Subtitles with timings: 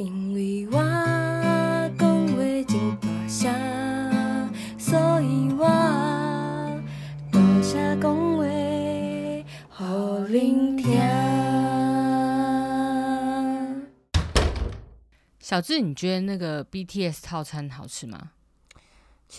[0.00, 0.78] 因为我
[1.98, 3.52] 讲话真大声，
[4.78, 5.66] 所以我
[7.30, 8.42] 大声讲话，
[9.68, 9.84] 互
[10.26, 10.98] 恁听。
[15.38, 18.30] 小智，你觉得那个 BTS 套餐好吃吗？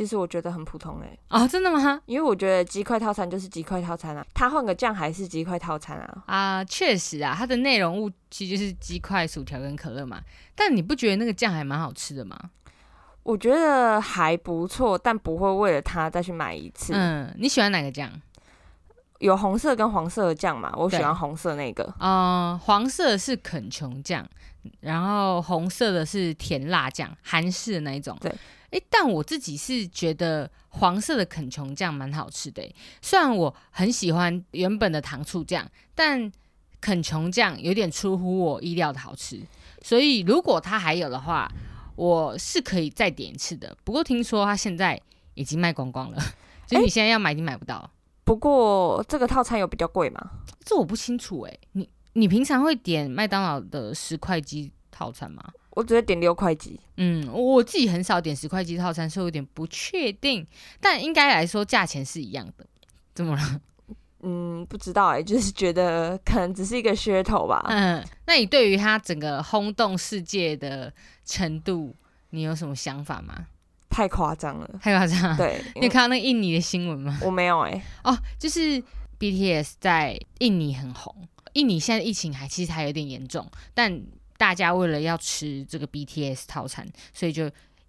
[0.01, 2.01] 其实我觉得很普通哎、哦，真的吗？
[2.07, 6.23] 因为我觉得鸡块套餐就是鸡块套餐啊，它换个酱还是鸡块套餐啊。
[6.25, 10.19] 啊，确实啊，它的内容物其实就是鸡块、薯条跟可乐嘛。
[10.55, 12.35] 但你不觉得那个酱还蛮好吃的吗？
[13.21, 16.93] 我觉得还不错，但不会为了它再去买一次。
[16.95, 18.09] 嗯，你喜欢哪个酱？
[19.19, 21.93] 有红色跟黄色的酱嘛，我喜欢红色那个。
[21.99, 24.27] 呃，黄色是肯琼酱，
[24.79, 28.17] 然后红色的是甜辣酱，韩式的那一种。
[28.19, 28.33] 对，
[28.71, 32.63] 诶，但我自己是觉得黄色的肯琼酱蛮好吃的。
[33.01, 36.31] 虽然我很喜欢原本的糖醋酱，但
[36.79, 39.39] 肯琼酱有点出乎我意料的好吃，
[39.83, 41.51] 所以如果它还有的话，
[41.95, 43.77] 我是可以再点一次的。
[43.83, 44.99] 不过听说它现在
[45.33, 46.19] 已经卖光光了，
[46.65, 47.91] 所以你现在要买已经买不到了。
[48.23, 50.31] 不过这个套餐有比较贵吗？
[50.63, 55.43] 这我不清楚哎、你你平常会点麦当劳的十块鸡套餐吗？
[55.71, 56.79] 我只会点六块鸡。
[56.97, 60.45] 嗯，我自己很少点十块鸡套餐，所以有点不确定，
[60.79, 62.65] 但应该来说价钱是一样的。
[63.13, 63.61] 怎么了？
[64.23, 67.65] 嗯，不知道哎、就是觉得可能只是一个噱头吧。
[67.67, 70.93] 嗯，那你对于它整个轰动世界的
[71.25, 71.95] 程度，
[72.29, 73.47] 你有什么想法吗？
[73.89, 74.69] 太夸张了。
[74.79, 75.37] 太夸张了。
[75.37, 77.19] 对， 你有看到那个印尼的新闻吗？
[77.23, 78.81] 我没有哎、哦，就是
[79.19, 81.15] BTS 在印尼很红，
[81.53, 84.01] 印尼现在疫情还其实还有点严重，但
[84.41, 86.83] 大家为了要吃这个 BTS 套餐，
[87.13, 87.47] 所以就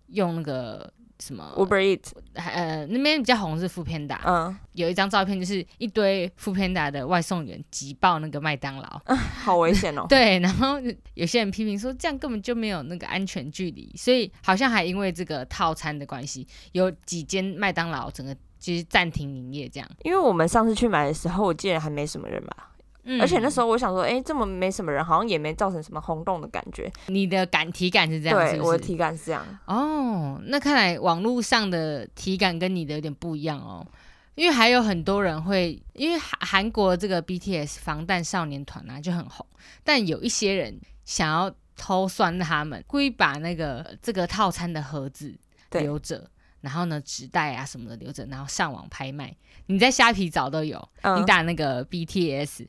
[0.09, 2.03] 用那个什么 Uber Eat，
[2.35, 9.01] 呃那边比较红是 o o Panda，、嗯，有一张照片就是一堆 o o Panda 的外送员挤爆那个麦当劳，
[9.43, 10.77] 好危险哦、 对，然后
[11.15, 19.89] 有些人批评说这样根本就没有那个安全距离，所以好像还因为这个套餐的关系，有几间麦当劳整个就是暂停营业这样。
[20.03, 22.69] 因为我们上次去买的时候，我记得还没什么人吧。
[23.05, 26.91] 嗯而且那时候我想说，哎、这么没什么人，好像也没造成什么轰动的感觉。
[27.07, 29.45] 你的感体感是这样，是对，我的体感是这样。
[29.67, 33.87] 哦，那看来网络上的体感跟你的有点不一样哦。
[34.35, 39.45] 因为还有很多人会，因为韩韩国这个 BTS 防弹少年团啊就很红，
[39.85, 45.35] 但有一些人想要偷酸他们，故意把那个这个套餐的盒子
[45.73, 46.27] 留着，
[46.63, 49.37] 然后呢纸袋啊什么的留着，然后上网拍卖。
[49.67, 52.67] 你在虾皮找都有，你嗯，打那个 BTS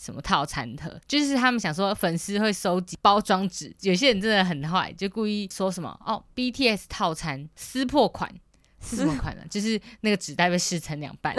[0.00, 8.32] 什么套餐盒，就是他们想说粉丝会收集包装纸，有些人真的很坏，就故意说什么哦 BTS 套餐撕破款。
[8.82, 9.42] 是什么款呢？
[9.50, 11.36] 就是那个纸袋被撕成两半，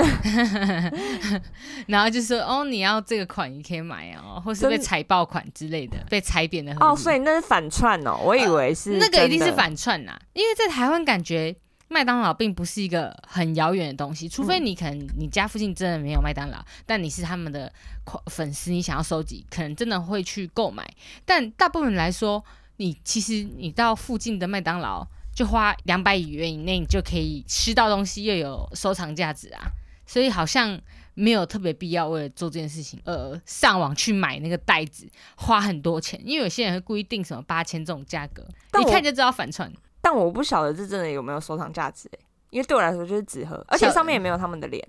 [1.88, 9.52] 然后就说哦，你要这个款你可以买哦，或是被踩爆款之类的，被踩扁的盒哦，所以那是反串哦，我以为是、那个一定是。
[9.54, 11.56] 反串啦，因为在台湾感觉
[11.92, 17.72] 麦当劳并不是一个很遥远的东西，除非嗯你可能你家附近真的没有麦当劳，但你是他们的
[18.06, 20.90] 口粉丝，你想要收集，可能真的会去购买。
[21.26, 22.44] 但大部分来说，
[22.78, 29.70] 你其实你到附近的麦当劳就花两百元以内，你就可以吃到东西，又有收藏价值啊，
[30.06, 30.80] 所以好像。
[31.14, 38.48] 没有特别必要为了做这件事情，呃，上网去买那个袋子，花很多钱，因为有些人会故意定什么八千这种价格，
[38.80, 39.70] 一看就知道反串。
[40.02, 42.20] 但我不晓得这真的有没有收藏价值哎，
[42.50, 44.86] 因为对我来说就是纸盒，而且上面也没有他们的脸，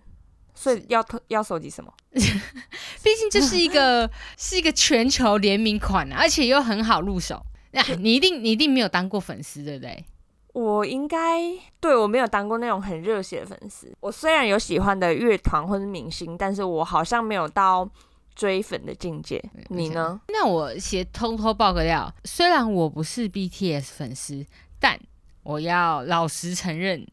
[0.54, 1.92] 所以要特要收集什么？
[2.12, 7.42] 毕竟这是一个是一个全球联名款啊，而且又很好入手。
[7.72, 10.04] 那、你一定你一定没有当过粉丝，对不对？
[10.52, 11.40] 我应该
[11.80, 13.90] 对我没有当过那种很热血的粉丝。
[14.00, 17.88] 我虽然有喜欢的乐团或者明星，但是我好像没有到
[18.34, 19.42] 追粉的境界。
[19.68, 20.20] 你呢？
[20.28, 24.44] 那我先偷偷爆个料，虽然我不是 BTS 粉丝，
[24.82, 24.98] 但
[25.44, 27.06] 我要老实承认，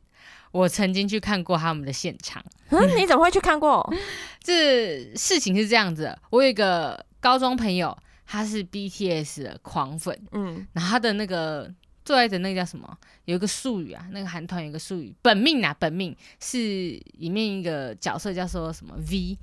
[0.52, 2.44] 我曾经去看过他们的现场。
[2.70, 3.88] 嗯， 你怎么会去看过？
[4.42, 11.72] 这事情是这样子的，我有一个高中朋友，他是 BTS 的狂粉，嗯，然后他的那个
[12.04, 12.98] 最爱的那个叫什么？
[13.26, 16.58] 有一个术语啊，那个韩团有一个术语，本命啊，本命是
[17.20, 19.38] 里面一个角色叫做什么 V，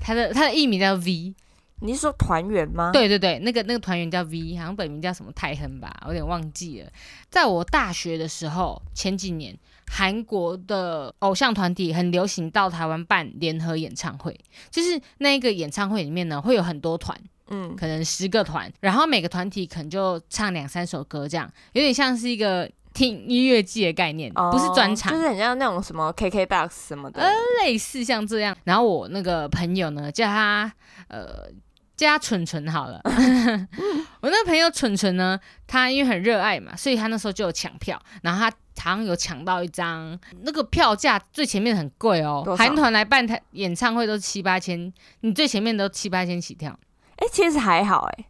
[0.00, 1.34] 他的他的艺名叫 V，
[1.80, 6.90] 你是说团员吗？，对对对，那个那个团员叫 V，好像本名叫什么泰亨吧，我有点忘记了。
[7.28, 9.56] 在我大学的时候，前几年
[9.86, 14.38] 韩国的偶像团体很流行到台湾办联合演唱会，
[14.70, 17.18] 就是那一个演唱会里面呢会有很多团。
[17.48, 27.20] 嗯，可能十个团，然后每个团体可能就唱两三首歌，这样有点像是一个听音乐季的概念，不是专场，哦就是很像那种什么 KKBOX 什么的。
[27.20, 27.30] 呃
[27.62, 28.56] 类似像这样。
[28.64, 30.72] 然后我那个朋友呢，叫他
[31.08, 31.50] 呃
[31.96, 33.00] 叫他蠢蠢好了。
[34.22, 38.50] 我那个朋友蠢蠢呢，他因为很热爱嘛，所以他那时候就有抢票，然后他
[38.82, 46.78] 好像有抢到一张，那个票价最前面很贵哦韩团来办台演唱会都七八千，你最前面都七八千起跳，
[47.16, 48.26] 哎、其实还好哎、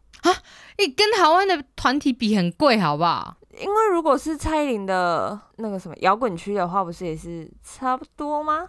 [0.79, 3.37] 你跟台湾的团体比很贵，好不好？
[3.61, 8.69] 因为如果是蔡依林的那个什么摇滚区的话，不是也是差不多吗？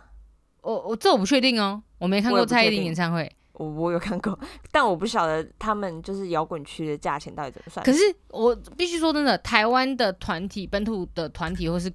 [0.62, 3.32] 我我这我不确定哦，我没看过蔡依林演唱会。
[3.54, 4.38] 我我有看过，
[4.70, 7.86] 但我不晓得他们就是摇滚区的价钱到底怎么算。
[7.86, 11.90] 可是我必须说真的，台湾的团体、本土的团体或是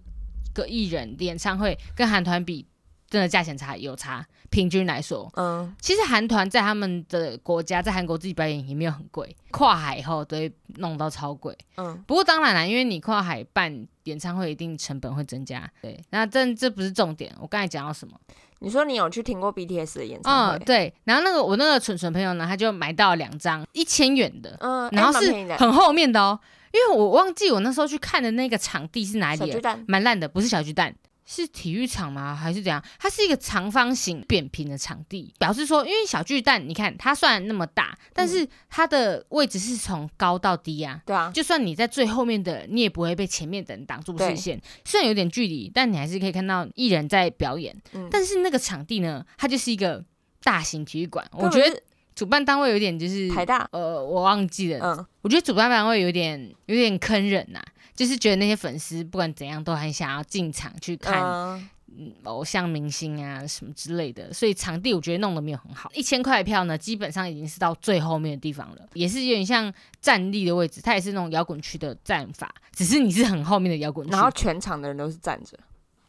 [0.54, 2.66] 个艺人的演唱会，跟韩团比，
[3.10, 4.24] 真的价钱差有差。
[4.48, 11.56] 平均来说，嗯，其实韩团在他们的国家，在韩国自己表演也没有很贵，跨海以后都会弄到超贵。
[11.76, 15.70] 嗯不过当然啦，因为你跨海办演唱会，一定成本会增加。
[15.80, 17.32] 对，那这这不是重点。
[17.40, 18.14] 我刚才讲到什么？
[18.58, 20.64] 你说你有去听过 BTS 的演唱会嗯，会？
[20.64, 20.94] 对。
[21.04, 26.36] 然后那个我那个蠢蠢朋友呢，他就买到了两张一千元的，嗯，然后是很后面的哦，
[26.72, 30.92] 因为我忘记我那时候去看的那个场地是哪里了，蛮烂的，不是小巨蛋。
[31.32, 32.35] 是体育场吗？
[32.35, 32.82] 还是怎样？
[32.99, 41.00] 它是一个长方形扁平的场地，表示说，因为小巨蛋，你看它虽然那么大，但是它的位置是从高到低啊。
[41.06, 44.61] 对啊，就算你在最后面的，你也不会被前面的人挡住视线。
[44.85, 47.81] 虽然有点距离，但你还是可以看到艺人在表演。
[47.93, 50.05] 嗯但是那个场地呢，它就是一个
[50.43, 51.25] 大型体育馆。
[51.31, 51.81] 我觉得
[52.17, 54.81] 主办单位有点就是台大，呃，我忘记了。
[54.85, 57.62] 嗯，我觉得主办单位有点有点坑人呐、
[58.00, 61.69] 就是觉得那些粉丝不管怎样都很想要进场去看、嗯。
[61.99, 65.91] 嗯偶像明星啊什么之类的，所以场地我觉得弄得没有很好。
[65.93, 69.70] 一千块的票呢，基本上已经是到最后面的地方了，也是有点像
[70.00, 75.58] 站立的位置，它也是那种摇滚区的站法，只是你是很后面的摇滚区，然后全场的人都是站着，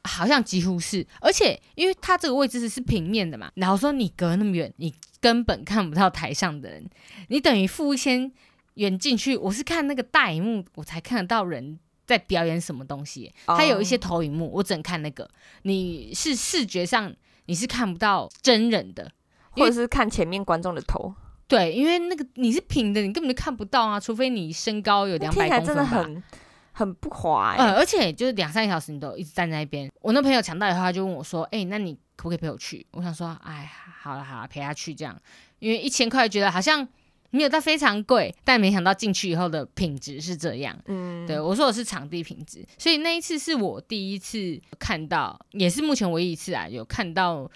[0.03, 6.87] 好像几乎是，而且因为它这个位置是是平面的嘛，然后说你隔那么远，你根本看不到台上的人，
[7.29, 8.31] 你等于付一千
[8.75, 13.33] 元进去，我是看那个大荧幕，我才看得到人在表演什么东西。
[13.45, 15.29] 它有一些哦投影幕，我只能看那个，
[15.63, 17.13] 你是视觉上
[17.45, 19.11] 你是看不到真人的。
[19.53, 21.13] 或者是看前面观众的头，
[21.45, 26.23] 对，因为那个你是平的，你根本就看不到啊，除非你身高有两百公分很
[26.71, 29.91] 很不滑而且就是两三个小时，你都一直站在那边。
[29.99, 33.69] 我那朋友抢到以后，他就问我说：“哎、那你可不可以陪我去？”我想说：“哎，
[33.99, 35.19] 好了好了，陪他去这样。”
[35.59, 36.87] 因为一千块觉得好像
[37.31, 40.77] 没有到非常贵，但没想到进去以后的品质是这样。
[40.85, 47.49] 嗯，对我说的是场地品质，所以那一次是我第一次看到，也是目前唯一一次啊，有看到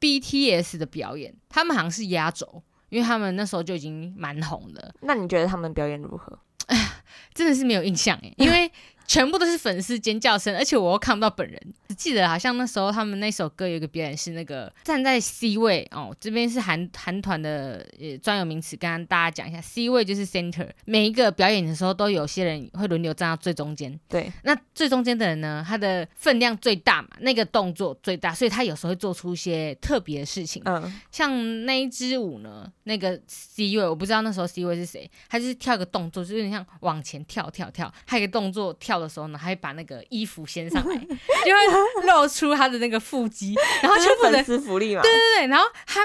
[0.00, 1.34] BTS 的表演。
[1.48, 4.94] 他们好像是压轴，因为他们那时候就已经蛮红的。
[5.00, 6.38] 那你觉得他们表演如何？
[7.34, 8.70] 真的是没有印象哎，因为
[9.06, 11.60] 全部都是粉丝尖叫声，而且我又看不到本人。
[11.88, 20.68] 只记得好像那时候他们那首歌有一个表演是那个站在 C 位哦，这边是韩韩团的呃专有名词，跟大家讲一下，C 位就是 center。
[20.84, 23.98] 每一个表演的时候，都有些人会轮流站到最中间。
[24.08, 30.62] 对，那最中间的人呢，他的分量最大嘛，那个动作最大，所以他有时候会做出一些特别的事情。
[30.64, 37.92] 嗯，像那一支舞呢，那个 C 位我不知道那时候 C 位是谁，他就是跳一个动作，就有点像往前跳跳跳。
[38.06, 45.02] 还有一个动作跳的时候呢，还会把那个衣服掀上来， 就会露出他的那个腹肌，然后这是全部的粉丝福利嘛？
[45.02, 46.00] 对对对，然后他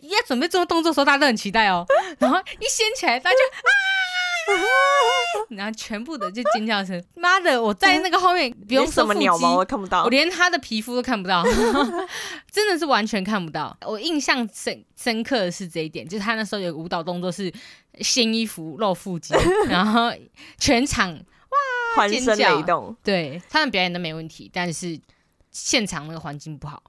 [0.00, 1.86] 要准备做动作的时候，大家都很期待哦，
[2.18, 3.42] 然后一掀起来，大家就
[4.52, 4.58] 啊，
[5.50, 10.10] 然后全部的就尖叫声，妈的，我在那个后面不用什么鸟毛我看不到我。
[10.10, 11.44] 连他的皮肤都看不到，
[12.50, 13.76] 真的是完全看不到。
[13.86, 17.52] 我印象深深刻的是这一点，就是他那时候有舞蹈动作是
[18.00, 19.32] 掀衣服露腹肌，
[19.68, 20.12] 然后
[20.58, 21.16] 全场
[21.96, 22.94] 欢声雷动。
[23.02, 24.98] 对他们表演都没问题，但是
[25.50, 26.82] 现场那个环境不好。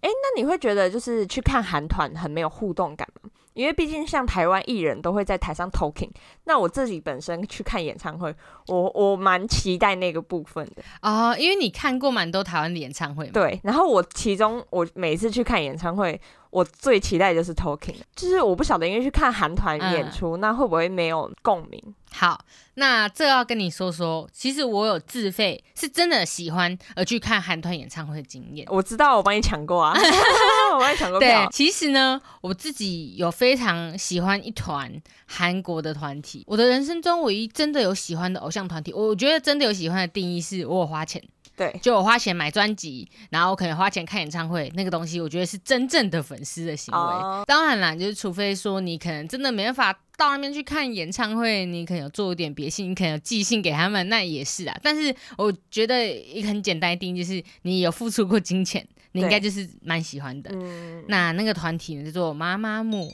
[0.00, 3.30] 哎那你会觉得就是去看韩团很没有互动感吗？
[3.54, 6.08] 因为毕竟像台湾艺人都会在台上 talking，
[6.44, 8.32] 那我自己本身去看演唱会，
[8.68, 10.82] 我我蛮期待那个部分的。
[11.02, 21.82] 哦，因为你看过蛮多台湾的演唱会嘛，对，然后我其中我每次去看演唱会，我最期待就是 talking，就是我不晓得，因为去看韩团演出，那会不会没有共鸣？
[22.10, 28.66] 好，那这要跟你说说，其实我有自费，是真的喜欢而去看韩团演唱会的经验。
[28.70, 29.94] 我知道我帮你抢过啊，
[30.74, 31.46] 我帮你抢过对，。
[31.52, 34.90] 其实呢，我自己有非常喜欢一团
[35.26, 36.42] 韩国的团体。
[36.46, 41.22] 我的人生中唯一真的有喜欢的偶像团体，我觉得真的有喜欢的定义是我有花钱，
[41.58, 46.98] 对，就我花钱买专辑，然后可能花钱看演唱会，那个东西我觉得是真正的粉丝的行为。
[46.98, 54.78] 哦当然啦，就是除非说你可能真的没办法到那边去看演唱会，你可能有做一点别信，你可能有寄信给他们，那也是啊。
[54.82, 60.50] 但是我觉得一个很简单的定义就是你有付出过金钱，你应该就是蛮喜欢的。
[60.54, 63.12] 嗯，那那个团体呢叫做妈妈木，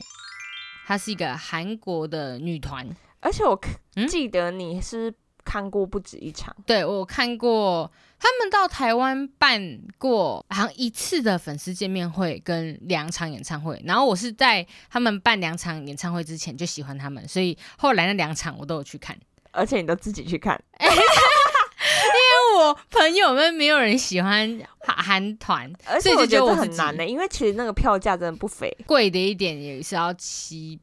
[0.87, 2.87] 她是一个韩国的女团。
[3.21, 3.59] 而且我
[4.07, 5.11] 记得你是
[5.55, 19.17] 看过不止一场，对我看过，他们到台湾办过好像一次的粉丝见面会跟两场演唱会，然后我是在他们办两场演唱会之前就喜欢他们，所以后来那两场我都有去看。
[19.53, 28.77] 而且你都自己去看，因为我朋友们没有人喜欢韩韩团，而所以我觉得很难呢、因为其实那个票价真的不菲。
[28.85, 30.81] 贵的一点也是要七，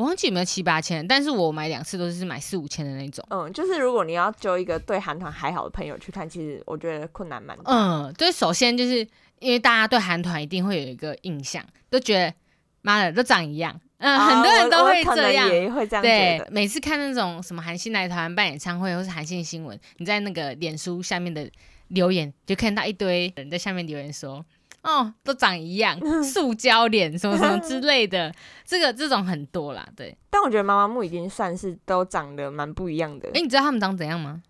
[0.00, 3.22] 我忘记有没有七八千，但是我买两次都是买四五千的那种。
[3.28, 7.64] 嗯，就是如果你要揪一个对韩团还好的朋友去看，其实我觉得困难蛮大。
[7.66, 9.06] 嗯，对，首先就是
[9.40, 12.32] 因为大家对韩团一定会有一个印象，都觉得
[12.80, 15.46] 妈的都长一样，嗯，啊 很多人都会这样。
[15.46, 16.02] 也会这样，。
[16.02, 21.46] 对每次看那种什么韩信来台湾办演唱会，或是韩信新闻，你在那个脸书下面的
[21.88, 24.42] 留言，就看到一堆人在下面留言说
[24.82, 28.32] ：“哦，都长一样， 塑胶脸什么什么之类的。
[28.64, 30.16] ”这个这种很多啦，对。
[30.30, 33.28] 但我觉得妈妈木已经算是都长得蛮不一样的。
[33.34, 34.42] 哎、你知道他们长怎样吗？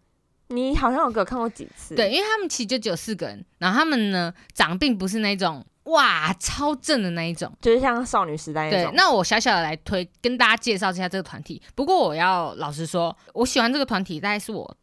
[0.49, 1.94] 你好像有给我看过几次？
[1.94, 7.52] 对，，因为他们其实就只有四个人，然后他们呢长并不是那种哇超正的那一种。
[7.60, 8.92] 就是像少女时代那对，种。
[8.96, 11.62] 那我小小的来推跟大家介绍一下这个团体。
[11.75, 14.76] 不过我要老实说，我喜欢这个团体大概是我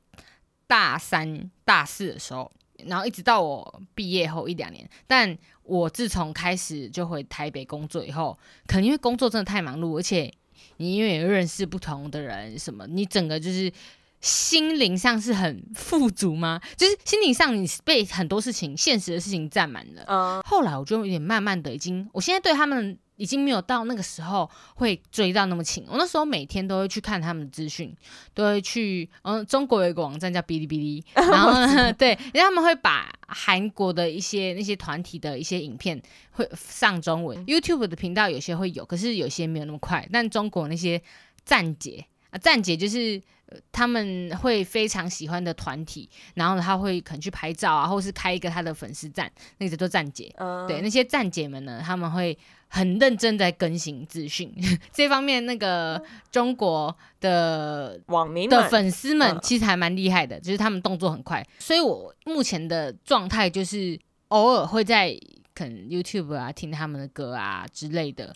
[0.68, 2.50] 大三、大四的时候，
[2.86, 4.88] 然后一直到我毕业后一两年。
[5.06, 10.34] 但我自从开始就回台北工作以后，可能因为工作真的太忙碌，而且
[10.78, 13.72] 你因为也认识不同的人，什么，你整个就是。
[14.20, 16.60] 心灵上是很富足吗？
[16.76, 25.86] 就是心灵上你被很多事情、现实的事情占满了，嗯，后来我就有点慢慢的已经，我现在对他们已经没有到那个时候会追到那么勤。
[25.90, 27.94] 我那时候每天都会去看他们的资讯，
[28.34, 40.08] 都会去，嗯，中国有一个网站叫哔哩哔哩， 然后呢，对，然后他们会把韩国的一些那些团体的一些影片会上中文，YouTube 的频道有些会有，可是有些没有那么快。
[40.12, 41.02] 但中国那些
[41.44, 43.22] 站姐啊，站姐就是。
[43.50, 50.30] 呃他们会非常喜欢的团体，然后，他会可能去拍照啊，或是开一个他的粉丝站，那个叫做站姐。
[50.38, 54.54] 嗯对，那些站姐们呢，他们会很认真在更新资讯，
[54.92, 59.40] 这方面那个中国的网民的粉丝们嗯。
[59.42, 65.18] 其实还蛮厉害的，就是他们动作很快，所以我目前的状态就是偶尔会在
[65.54, 68.36] 可能 YouTube 啊听他们的歌啊之类的。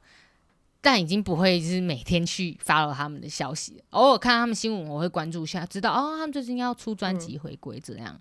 [0.83, 8.19] 但已经不会就是每天去 follow 他们的消息，偶尔看他们新闻，我会关注一下，知道哦，他们最近要出专辑回归这样，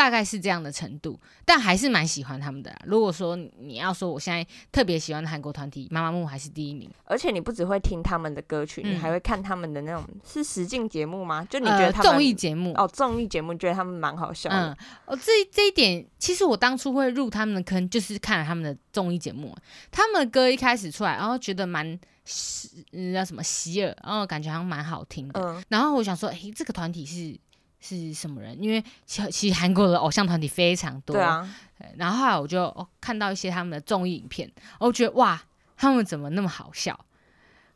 [0.00, 2.78] 大概是这样的程度，但还是蛮喜欢他们的啦。
[2.86, 4.42] 如果说你要说我现在
[4.72, 6.90] 特别喜欢的韩国团体，妈妈木还是第一名。
[7.04, 11.46] 而且你不只会听他们的歌曲，你嗯还会看他们的那种是实境节目吗？
[11.50, 19.54] 就你觉得呃他们综艺节目，哦，综艺节目觉得他们蛮好笑嗯的。，哦，这这一点，其实我当初会入他们的坑，就是看了他们的综艺节目，
[19.90, 25.38] 他们的歌一开始出来，然后觉得蛮是，嗯叫什么喜耳，然后感觉好像蛮好听的。
[25.38, 27.38] 嗯，然后我想说，诶，这个团体是
[27.80, 28.62] 是什么人？
[28.62, 31.48] 因为其其实韩国的偶像团体非常多，对啊，
[31.96, 35.42] 然后后来我就、哦、看到一些他们的综艺影片，我觉得哇，
[35.76, 36.98] 他们怎么那么好笑？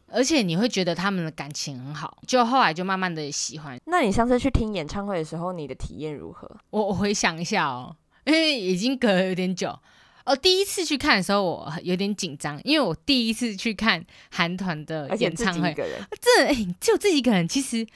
[0.09, 3.81] 而且你会觉得他们的感情很好，就后来就慢慢的喜欢。
[3.87, 6.49] 那你上次去听演唱会的时候，你的体验如何？
[6.71, 9.77] 我我回想一下哦，因为已经隔了有点久。
[10.25, 17.87] 哦，第一次去看的时候，我有点紧张，因为我第一次去看韩团的演唱会，这哎、只有自己一个人，其实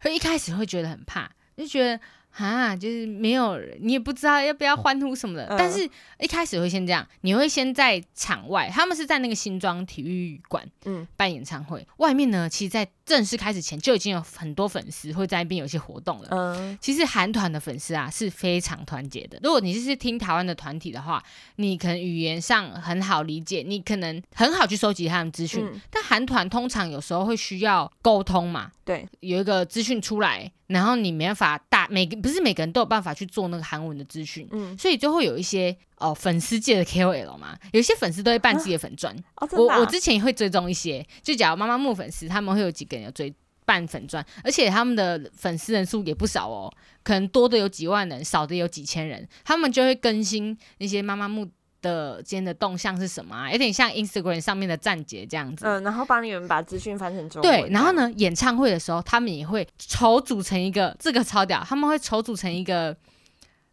[0.00, 2.00] 会一开始会觉得很怕，就觉得
[2.36, 5.46] 啊，就是没有人，你也不知道要不要欢呼什么的。
[5.46, 16.28] 嗯但是一开始会先这样，你会先在场外，他们是在那个新庄体育馆嗯，办演唱会，外面呢，其实，在正式开始前就已经有很多粉丝会在那边有一些活动了。
[16.30, 19.38] 嗯，其实韩团的粉丝啊是非常团结的。
[19.42, 21.22] 如果你是听台湾的团体的话，
[21.56, 25.64] 你可能语言上很好理解，你可能很好去收集他们资讯。
[25.64, 34.48] 嗯但韩团通常有时候会需要沟通嘛，对，有一个资讯出来，然后你没办法大每个不是每个人都有办法去做那个韩文的资讯。
[34.52, 43.32] 嗯，所以就会有一些哦粉丝界的 KOL 嘛，有些粉丝都会办自己的粉砖，哦，真的啊、我我之前也会追踪一些，就假如妈妈木粉丝，他们会有几个人有追
[43.64, 46.72] 办粉砖，而且他们的粉丝人数也不少哦，
[47.02, 51.48] 可能多的有几万人，少的有几千人，他们就会更新那些妈妈木
[51.80, 55.66] 的今天的动向是什么啊，有点像 Instagram 上面的站姐这样子。
[55.66, 57.50] 嗯，然后帮你们把资讯翻成中文。
[57.50, 57.92] 对，然后？
[57.92, 62.96] 呢，演唱会的时候，他们也会筹组成一个，这个超屌，他们会筹组成一个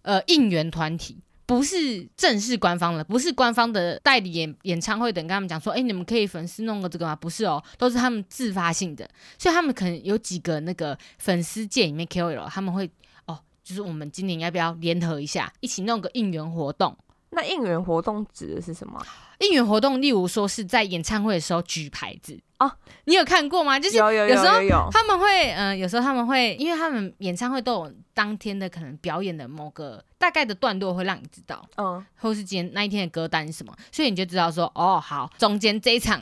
[0.03, 1.17] 呃应援团体，
[1.51, 7.13] 不是正式官方的，不是官方的代理演演唱会等跟他们讲说，哎、你们可以粉丝弄个这个吗？
[7.13, 12.89] 不是哦，都是他们自发性的，所以他们可能有几个那个粉丝界里面 KOL，他们会
[13.25, 16.97] 哦，就是我们今年要不要联合一下，一起弄个应援活动？
[17.31, 19.05] 那应援活动指的是什么啊？
[19.39, 22.71] 应援活动，例如说是在演唱会的时候举牌子哦，
[23.05, 23.79] 你有看过吗？
[23.79, 36.21] 就是有有有时候他们会，嗯、有时候他们会，因为他们演唱会都有当天的可能表演的某个大概的段落会让你知道，嗯，或是今天那一天的歌单是什么，所以你就知道说，哦，好，中间这一场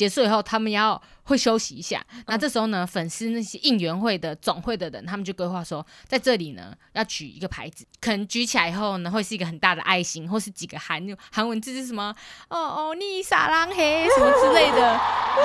[0.00, 2.02] 结束以后，他们要会休息一下。
[2.26, 12.14] 那这时候呢，粉丝那些应援会的总会的人，他们就规划说，在这里呢要举一个牌子，可能举起来以后呢，会是一个很大的爱心，或是几个韩韩文字是什么，
[12.48, 14.98] 哦哦，你撒浪嘿什么之类的，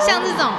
[0.06, 0.50] 像这种。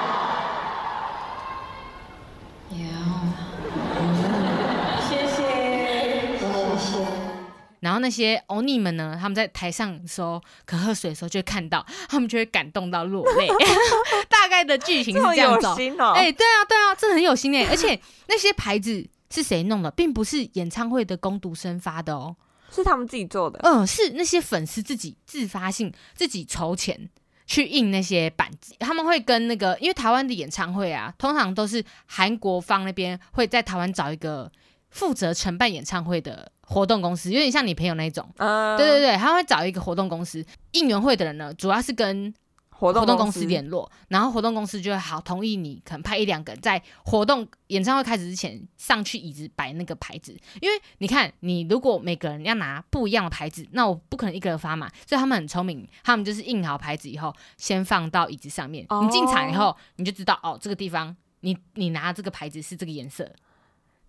[7.79, 13.47] 然后那些欧尼们呢，他们在台上的时候可喝水的时候，就会看到他们就会感动到落泪。
[14.29, 17.65] 大概的剧情是这样子哎、对啊，对啊，这很有心哎。
[17.69, 22.35] 而且那些牌子是谁弄的，并不是演唱会的攻读生发的哦。
[22.69, 27.09] 是他们自己做的，嗯、是那些粉丝自己自发性自己筹钱
[27.45, 28.75] 去印那些板子。
[28.79, 34.51] 他们会跟那个，因为台湾的演唱会啊，通常都是韩国方那边会在台湾找一个
[34.89, 38.27] 负责承办演唱会的活动公司，有点像你朋友那一种。
[38.37, 42.33] 嗯，对对对，他会找一个活动公司，应援会的人呢，主要是跟
[42.69, 43.39] 活动公司。
[43.39, 59.01] 司联络，然后活动公司就会好同意你，可能派一两个人在活动演唱会开始之前上去椅子摆那个牌子，因为你看，你如果每个人要拿不一样的牌子，那我不可能一个人发嘛，所以他们很聪明，他们就是印好牌子以后，先放到椅子上面，哦。
[59.03, 63.31] 你进场以后你就知道哦，这个地方你你拿这个牌子是这个颜色，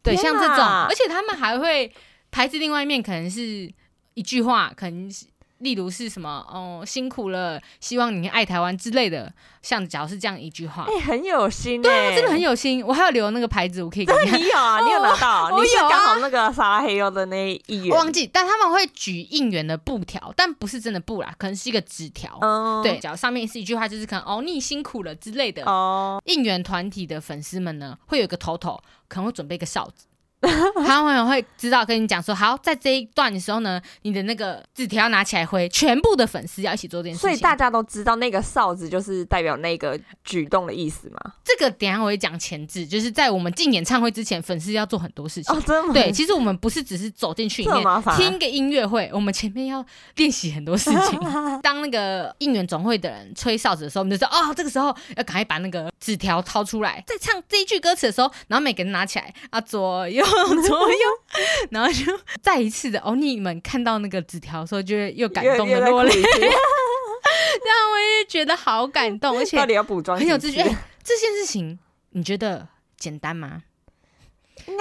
[0.03, 1.91] 对，像这种，而且他们还会
[2.31, 3.73] 牌子另外一面可能是
[4.15, 5.27] 一句话，可能是。
[5.59, 12.41] 例如是什么哦，辛苦了，希望你爱台湾之类的，像只要是这样一句话，哎，很有心，对真的很。
[12.41, 12.81] 有心。
[12.87, 14.39] 我还有留那个牌子，我可以给你看。
[14.41, 14.79] 你有啊？
[14.87, 15.61] 你有拿到？
[15.61, 22.39] 你是刚好那个撒拉嘿优的那一员，忘记，但他们会举应援的布条，但不是真的布啦，可能是一个纸条。
[22.41, 25.65] 嗯，对，假如上面是一句话，就是可能哦你辛苦了之类的。
[25.65, 30.07] 哦，应援团体的粉丝们呢，会有一个头头，可能会准备一个哨子。
[30.87, 37.29] 他们会知道跟你讲说，好，在这一段的时候呢，你的那个纸条要拿起来挥，全部的粉丝要一起做这件事情。
[37.29, 41.19] 所以大家都知道那个哨子就是代表那个举动的意思吗？
[41.45, 45.55] 这个等一下我会讲前置，就是在我们进演唱会之前，粉丝要做很多事情。
[45.55, 45.93] 哦，真的吗？
[45.93, 49.85] 对，其实我们不是只是走进去里面听个音乐会，我们前面要
[50.17, 51.19] 练习很多事情。
[51.63, 60.25] 当那个应援总会的人吹哨子的时候，我们就说哦，这个时候要赶快把那个纸条掏出来，在唱这一句歌词的时候，然后每个人拿起来啊，左右
[60.67, 60.99] 左右，
[61.71, 62.05] 然后就
[62.43, 70.61] 再一次的哦，你们看到那个纸条的时候，就会又感动的落泪，在哭一次 这样我也觉得好感动，而且到底要补妆很有秩序。
[70.61, 71.79] 哎这件事情
[72.11, 73.63] 你觉得简单吗？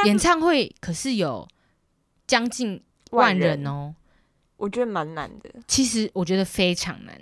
[0.04, 1.48] 演唱会可是有
[2.26, 3.96] 将近万人哦，
[4.58, 5.50] 我觉得蛮难的。
[5.68, 7.18] 其实我觉得非常难。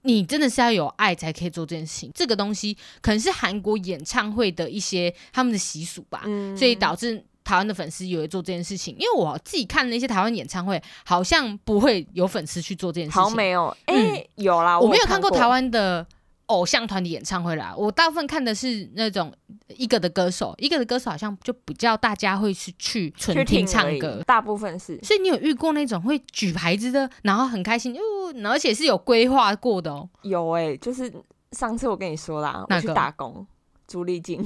[0.00, 2.10] 你真的是要有爱才可以做这件事情。
[2.14, 8.92] 这个东西可能是韩国演唱会的一些他们的习俗吧，嗯，所以导致台湾的粉丝也会做这件事情。
[8.98, 13.22] 因为我自己看那些台湾演唱会，好像不会有粉丝去做这件事情。
[13.22, 16.04] 好像没有，哎、嗯有啦，我没有看看过台湾的
[16.46, 19.32] 偶像团体演唱会啦，我大部分看的是那种
[19.68, 24.22] 一个的歌手，一个的歌手好像就比较大家会是去纯去听唱歌。
[24.26, 28.00] 大部分是所以你有遇过那种会举牌子的，然后很开心，哦，
[28.44, 30.08] 而且是有规划过的哦。
[30.22, 31.12] 有哎、就是
[31.52, 33.46] 上次我跟你说啦，我去打工，
[33.88, 34.44] 朱丽静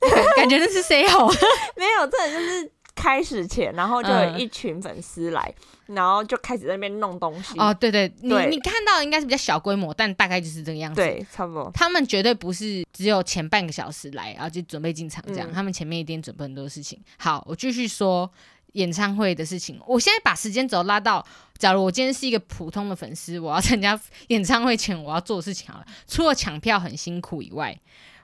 [0.00, 1.26] 感感觉那是谁好？
[1.76, 5.54] 没有，真的就是开始前，然后就有嗯一群粉丝来，
[5.86, 7.58] 然后就开始在那边弄东西。
[7.58, 11.70] 哦，对对，你对你看到的应该是比较小规模，但大概就是这个样子。，对，差不多。
[11.74, 17.00] 他们绝对不是只有前半个小时来，然后就准备进场这样，嗯他们前面一定准备很多事情。
[17.18, 18.28] 好，我继续说
[18.72, 19.80] 演唱会的事情。
[19.86, 21.24] 我现在把时间轴拉到，
[21.56, 27.78] 假如我今天是一个普通的粉丝，我要参加演唱会前我要做的事情好了，除了抢票很辛苦以外。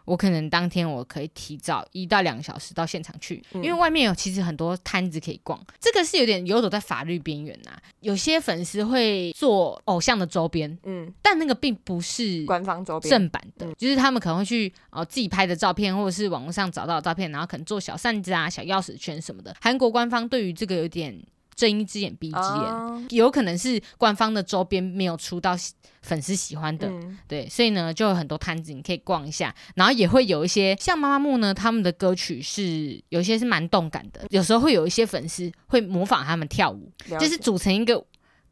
[0.04, 7.72] 我可能当天我可以提早一到两个小时到现场去，因嗯为外面有其实很多摊子可以逛，这个是有点游走在法律边缘呐。
[8.00, 19.56] 有些粉丝会做偶像的周边，嗯，但那个并不是官方周边正版的，嗯就是他们可能会去哦自己拍的照片，或者是网络上找到的照片，然后可能做小扇子啊、小钥匙圈什么的。
[19.60, 21.18] 韩国官方对于这个有点
[21.56, 23.02] 睁一只眼闭一只眼，哦。
[23.10, 26.88] 有可能是官方的周边没有出到喜粉丝喜欢的。
[26.88, 27.18] 嗯。
[27.26, 38.04] 对，所以呢，就有很多摊子你可以逛一下，然后也会有一些像妈妈木呢，他们的歌曲是有一些是蛮动感的，有时候会有一些粉丝会模仿他们跳舞，就是组成一个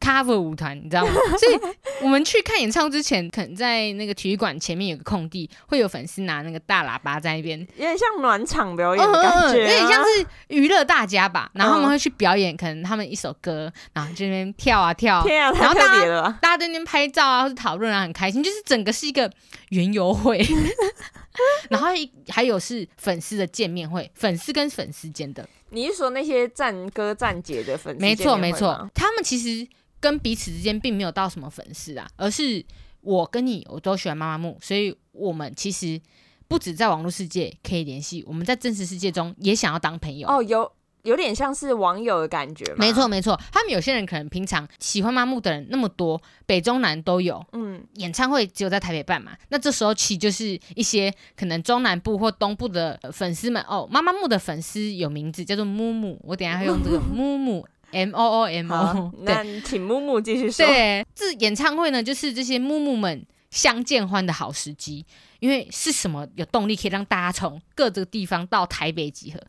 [0.03, 1.13] cover 舞团，你知道吗？
[1.39, 1.61] 所以
[2.03, 11.51] 我们去看演唱会之前，可能在那个体育馆前面有个空地，会有粉丝拿那个大喇叭在那边，有点像暖场表演嗯嗯嗯，的感觉、有点像是娱乐大家吧。
[11.55, 16.39] 然后他们嗯会去表演，可能他们一首歌，然后这边跳啊跳，然后大家？
[16.41, 19.31] 大家在那边拍照啊，或者讨论啊，很开心，就是整个是一个
[19.69, 20.45] 园游会。
[21.71, 28.01] 然后一还有是粉丝的见面会，粉丝跟粉丝间的，你是说那些站哥站姐的粉丝？
[28.01, 29.67] 没错没错，，他们其实
[30.01, 32.65] 跟彼此之间并没有到什么粉丝啊，而是
[33.01, 36.01] 我跟你我都喜欢妈妈木，所以我们其实
[36.49, 40.29] 不止在网络世界可以联系，我们在真实世界中也想要当朋友。
[40.29, 40.71] 哦，有
[41.03, 42.77] 有点像是网友的感觉嘛。
[42.79, 60.65] 没错，没错，他们有些人可能平常喜欢妈木的人那么多，北中南都有，嗯，演唱会只有在台北办嘛，那这时候其实就是一些可能中南部或东部的呃粉丝们哦，妈妈木的粉丝有名字叫做木木，我等一下会用这个木木 M O O M 好 O，， 对那请木木继续说。
[60.65, 65.05] 对，这演唱会呢，就是这些木木们相见欢的好时机，
[65.41, 69.41] 因为是什么有动力可以让大家从各个地方到台北集合。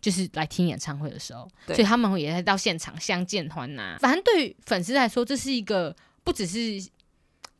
[0.00, 6.88] 就是来听演唱会的时候，所以他们也在到现场相见欢呐、反正对于粉丝来说，这是一个不只是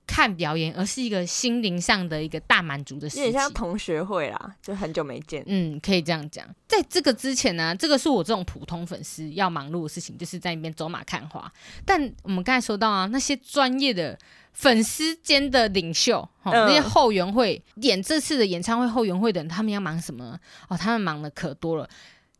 [0.07, 3.55] 看表演，而是一个心灵上的一个大满足的事有点像情。
[3.55, 5.45] 同学会啦，就很久没见。
[5.47, 6.47] 嗯，可以这样讲。
[6.67, 11.53] 在这个之前呢，这个是我这种普通粉丝要忙碌的事情，就是在那边走马看花。
[11.85, 14.19] 但我们刚才说到啊，那些专业的
[14.53, 20.39] 粉丝间的领袖，那些后援会演这次的演唱会后援会的人，他们要忙什么？
[20.69, 21.89] 哦，他们忙的可多了。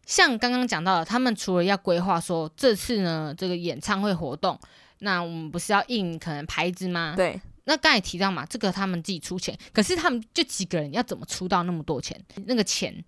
[0.09, 4.59] 像刚刚讲到的，他们除了要规划说这次呢这个演唱会活动，
[5.01, 7.13] 那我们不是要印可能牌子吗？
[7.15, 12.19] 对，那刚才提到嘛，这个他们自己出钱，可是他们就几个人要怎么出到那么多钱？
[12.47, 13.05] 那个钱，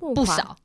[0.00, 0.56] 不少，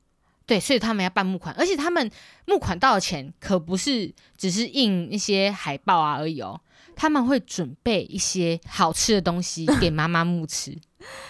[0.46, 2.10] 对，所以他们要办募款，而且他们
[2.46, 6.60] 募款到的钱可不是只是印一些海报啊而已哦，
[6.96, 10.76] 他们会准备一些好吃的东西 给妈妈木吃，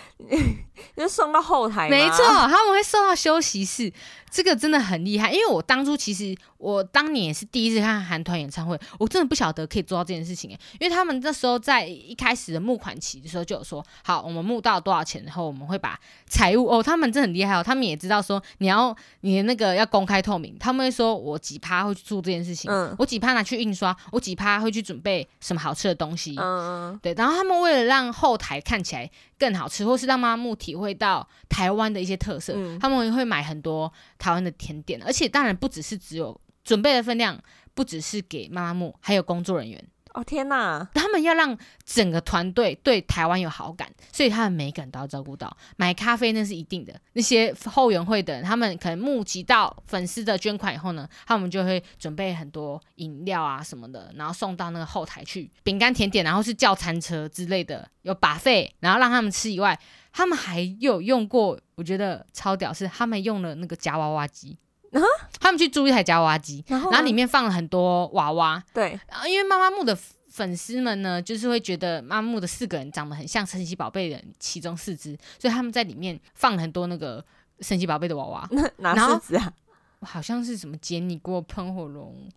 [0.97, 1.89] 就送到后台。
[1.89, 3.93] 没错，，他们会送到休息室，
[4.31, 5.33] 这个真的很厉害。
[5.33, 37.41] 因为我当初其实我当年也是第一次看韩团演唱会，我真的不晓得可以做到这件事情诶，因为他们那时候在一开始的募款期的时候就有说，好，我们募到多少钱，然后我们会把财务哦，他们真的很厉害哦，他们也知道说你要你的那个要公开透明，他们会说我几趴会去做这件事情，嗯我几趴拿去印刷，我几趴会去准备什么好吃的东西，嗯嗯，对，然后他们为了让后台看起来更好吃，或是让妈木体会到台湾的一些特色，嗯他们会买很多台湾的甜点，而且当然不只是只有准备的分量，
[37.73, 39.83] 不只是给妈妈木，还有工作人员。
[40.15, 45.55] 哦天哪，他们要让整个团队对台湾有好感，所以他们每一个人都要照顾到。
[45.77, 59.79] 买咖啡那是一定的，那些后援会的人，他们可能募集到粉丝的捐款以后呢，他们就会准备很多饮料啊什么的，然后送到那个后台去，饼干、甜点，然后是叫餐车之类的，有把费，然后让他们吃以外，
[60.19, 64.59] 他们还有用过，我觉得超屌，是他们用了那个夹娃娃机。
[64.91, 64.99] 啊
[65.39, 69.97] 他们去租一台夹娃娃机，然后然后里面放了很多娃娃，对，啊，因为妈妈木的
[70.29, 77.25] 粉丝们呢，就是会觉得妈妈木的四个人长得很像神奇宝贝的其中四只，所以他们在里面放了很多那个
[77.61, 79.53] 神奇宝贝的娃娃， 哪然后四只啊？
[80.01, 82.29] 好像是什么杰尼过喷火龙、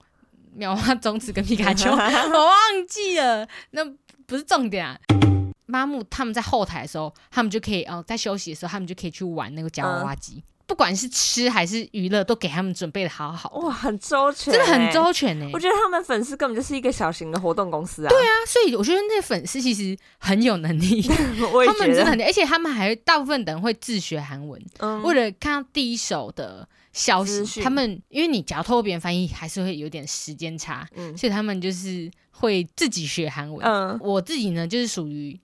[0.53, 3.83] 妙蛙种子跟皮卡丘，我忘记了，那
[4.27, 4.99] 不是重点啊。
[5.71, 14.91] 妈木他们在后台的时候，他们就可以哦，在休息的时候，他们就可以去玩那个夹娃娃机，不管是吃还是娱乐，都给他们准备的好好的，哇，很周全，真的很。
[14.91, 18.09] 周全呢、我觉得他们粉丝根本就是一个小型的活动公司啊！
[18.09, 21.01] 对啊，啊，所以我觉得那些粉丝其实很有能力，
[21.65, 25.01] 他们真的很，而且他们还大部分的人会自学韩文，嗯。
[25.03, 31.17] 为了看到第一手的消息，他们因为你只要透过别人翻译，还是会有点时间差，嗯。
[31.17, 33.65] 所以他们就是会自己学韩文。
[33.65, 35.39] 嗯，我自己呢，就是属于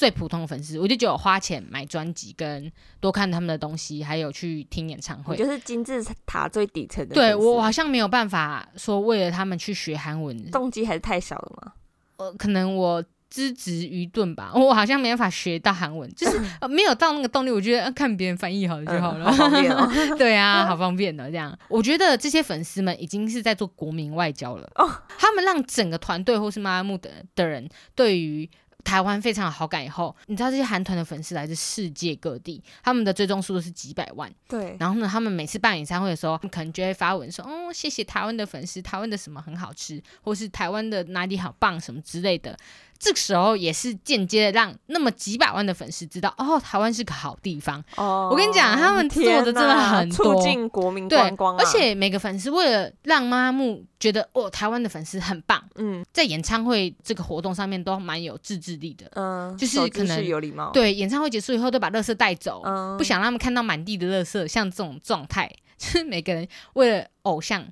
[0.00, 5.36] 最普通的粉丝，我就只有花钱买专辑，跟多看他们的东西，还有去听演唱会。
[5.36, 11.72] 就是金字塔最底层的对我好像没有办法说为了他们去学韩文，动机还是太小了嘛。
[12.16, 17.50] 呃，可能我资质愚钝吧， 我好像没办法学到韩文，就是、 呃、没有到那个动力。
[17.50, 19.90] 我觉得、呃看别人翻译好了就好了，嗯好方便哦。
[20.16, 21.54] 对啊，好方便的这样。
[21.68, 24.66] 我觉得这些粉丝们已经是在做国民外交了。
[24.76, 28.48] 哦他们让整个团队或是妈妈木的的人对于。
[28.84, 34.32] 台湾非常有好感以后，你知道这些韩团的粉丝来自世界各地，他们的追踪数都是几百万。
[34.48, 42.56] 对，然后呢，他们每次办演唱会的时候，可能就会发文说：“哦，谢谢台湾的粉丝，台湾的什么很好吃，或是台湾的哪里好棒什么之类的。”
[43.00, 47.82] 这个时候也是间接的让那么几百万的粉丝知道，哦，台湾是个好地方。
[47.96, 59.10] 哦我跟你讲他们做的真的很多促进国民对观光、，啊，而且每个粉丝为了让妈妈木觉得哦，台湾的粉丝很棒，嗯在演唱会这个活动上面都蛮有自制力的。
[59.14, 67.66] 嗯，就是可能序有礼貌，，对，演唱会结束以后都把垃圾带走，嗯，不想让他们看到满地的垃圾，像这种状态， 就是每个人为了偶像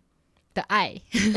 [0.55, 0.95] 的爱，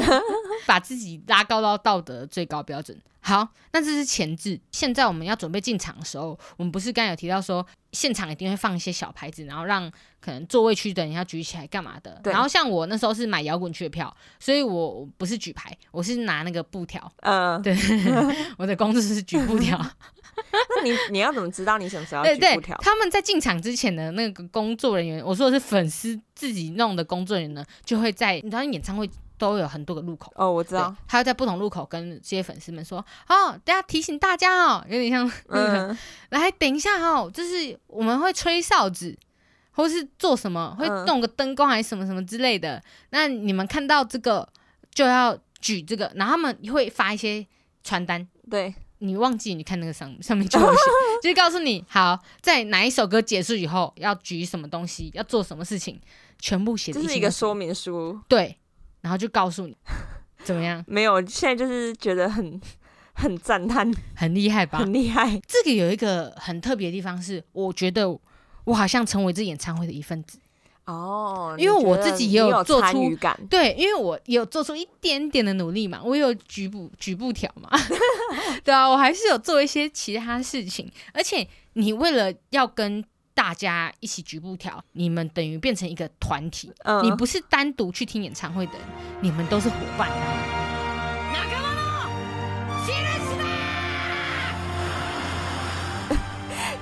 [0.65, 2.97] 把自己拉高到道德最高标准。
[3.23, 4.59] 好，那这是前置。
[4.71, 12.19] 现在我们要准备进场的时候，我们不是刚才有提到说，现场一定会放一些小牌子，然后让可能座位区的人要举起来干嘛的。
[12.23, 17.11] 对然后像我那时候是买摇滚区的票，所以我我不是举牌，我是拿那个布条。
[17.17, 17.77] 嗯，对，
[18.57, 19.79] 我的工作是举布条。
[20.75, 22.75] 那你你要怎么知道你什么时候要举布条，？
[22.81, 29.07] 他们在进场之前的那个工作人员，我说的是粉丝自己弄的工作人员呢，就会在你知道演唱会
[29.41, 30.31] 都有很多个路口。
[30.35, 35.97] 哦，我知道，，他要在不同路口跟这些粉丝们说：“哦，大家提醒大家哦，有点像那个，嗯，
[36.29, 39.17] 来等一下哦，就是我们会吹哨子，
[39.71, 42.79] 或是做什么，会嗯弄个灯光还是什么什么之类的。
[43.09, 44.47] 那你们看到这个
[44.93, 47.45] 就要举这个，然后他们会发一些
[47.83, 50.79] 传单，对，你忘记你看那个上上面就有写，
[51.23, 55.99] 就是告诉你，好，在哪一首歌结束以后要举什么东西，要做什么事情，
[56.37, 58.57] 全部写的这是一个说明书，对，
[59.01, 59.75] 然后就告诉你
[60.43, 62.59] 怎么样，没有，现在就是觉得很
[63.13, 64.79] 很赞叹， 很厉害吧？
[64.79, 68.09] 很厉害，这个有一个很特别的地方是，我觉得
[68.63, 70.39] 我好像成为这演唱会的一份子。
[70.85, 77.69] 哦，因为我自己也有做出感，对，因为我有做出一点点的努力嘛，我有局部局部条嘛，
[78.63, 83.01] 对啊，我还是有做一些其他事情，而且你为了要跟
[83.33, 88.81] 大家一起举布条，你们等于变成一个团体，嗯，你不是单独去听演唱会的人，
[89.21, 90.60] 你们都是伙伴。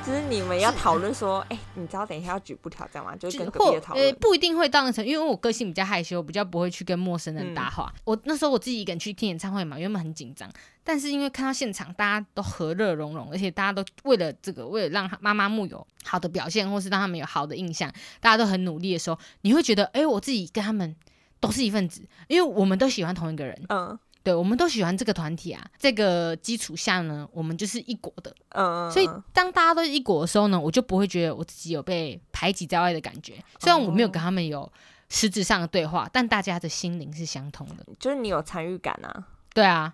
[0.10, 3.16] 就是你们要讨论说，哎，你知道等一下要举布条这样吗？
[3.16, 7.94] 就是跟隔或呃壁讨论，不一定会到那层，因为我个性比较害羞，比较不会去跟陌生人搭话。
[8.06, 10.52] 我那时候我自己一个人去听演唱会嘛，原本很紧张，
[10.84, 17.88] 但是因为看到现场大家都和乐融融，而且大家都为了这个，为了让妈妈木有好的表现，或是让他们有好的印象，
[18.20, 20.96] 大家都很努力的时候，你会觉得，哎、我自己跟他们
[21.40, 25.66] 都是一份子，因为我们都喜欢同一个人，嗯对，我们都喜欢这个团体啊。
[25.78, 33.36] 这个基础下呢，我们就是一国的，嗯，所以嗯当大家都是一国的时候呢，我就不会觉得我自己有被排挤在外的感觉。
[33.60, 34.72] 虽然我没有跟他们有
[35.10, 37.86] 实质上的对话，但大家的心灵是相通的。
[38.00, 39.94] 就是你有参与感啊，对啊，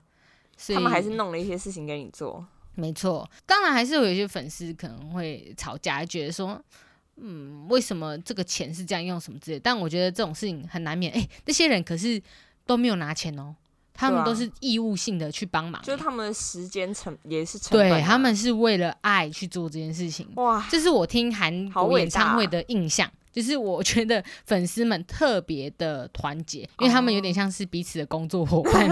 [0.57, 3.29] 所以他们还是弄了一些事情给你做，没错。
[3.45, 6.61] 当然还是有一些粉丝可能会吵架，觉得说。
[7.17, 9.61] 嗯，为什么这个钱是这样用什么之类的？
[9.63, 11.13] 但我觉得这种事情很难免。
[11.13, 12.21] 哎、那些人可是
[12.65, 13.55] 都没有拿钱哦，
[13.95, 20.27] 他们都是义务性的去帮忙、就是他们的时间成也是成对他们是为了爱去做这件事情。
[20.35, 28.87] 哇，这是我听韩国演唱会的印象，就是我觉得粉丝们特别的团结，因为他们有点像是彼此的工作伙伴。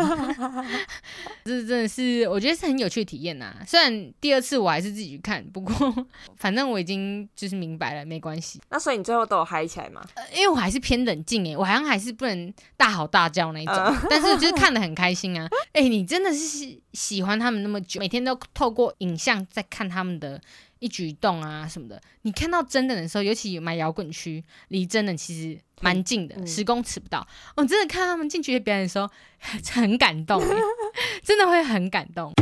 [1.46, 3.56] 这真的是我觉得是很有趣的体验呐。
[3.66, 8.60] 虽然第二次我还是自己去看，不过 反正我已经就是明白了，没关系。
[8.70, 10.06] 那所以你最后都有嗨起来吗？
[10.16, 15.48] 呃因为我还是偏冷静诶，我好像还是不能大吼大叫那一种，嗯但是就是看得很开心啊。
[15.72, 20.42] 哎、 你真的是喜喜欢他们那么久，每天都透过影像在看他们的
[20.84, 22.02] 一举一动啊什么的。
[22.24, 27.26] 你看到真的的时候，尤其买摇滚区，离真的其实蛮近的，嗯十公尺不到。
[27.56, 29.10] 我真的看他们进去表演的时候，
[29.72, 30.58] 很感动、欸，
[31.24, 32.34] 真的会很感动。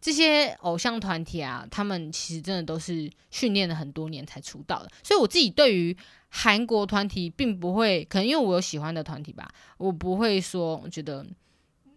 [0.00, 5.96] 这些偶像团体啊，他们其实真的都是训练了很多年才出道的，所以我自己对于
[6.28, 11.24] 韩国团体并不会，可能因为我有喜欢的团体吧，我不会说我觉得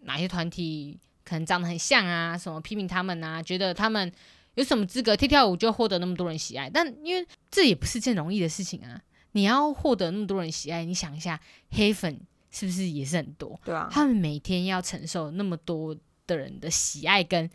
[0.01, 4.11] 哪些团体可能长得很像啊，什么批评他们啊，觉得他们
[4.55, 9.01] 有什么资格跳跳舞就获得那么多人喜爱，但因为这也不是件容易的事情啊，
[9.33, 11.39] 你要获得那么多人喜爱，你想一下，
[11.71, 13.59] 黑粉是不是也是很多？
[13.63, 17.49] 对啊，他们每天要承受那么多的人的喜爱跟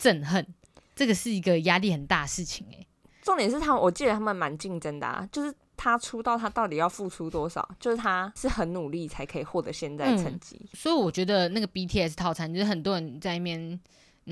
[0.00, 0.46] 憎恨，
[0.96, 2.86] 这个是一个压力很大的事情诶、
[3.22, 7.68] 重点是他们，我记得他们蛮竞争的啊，就是他出道，他到底要付出多少？
[7.78, 10.60] 就是他是很努力才可以获得现在成绩。
[10.72, 13.78] 所以我觉得那个 BTS 套餐，就是很多人在那边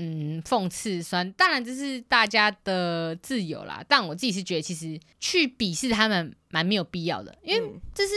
[0.01, 3.83] 嗯讽刺酸，当然这是大家的自由啦。
[3.87, 8.13] 但我自己是觉得，其实去鄙视他们蛮没有必要的，因为嗯这是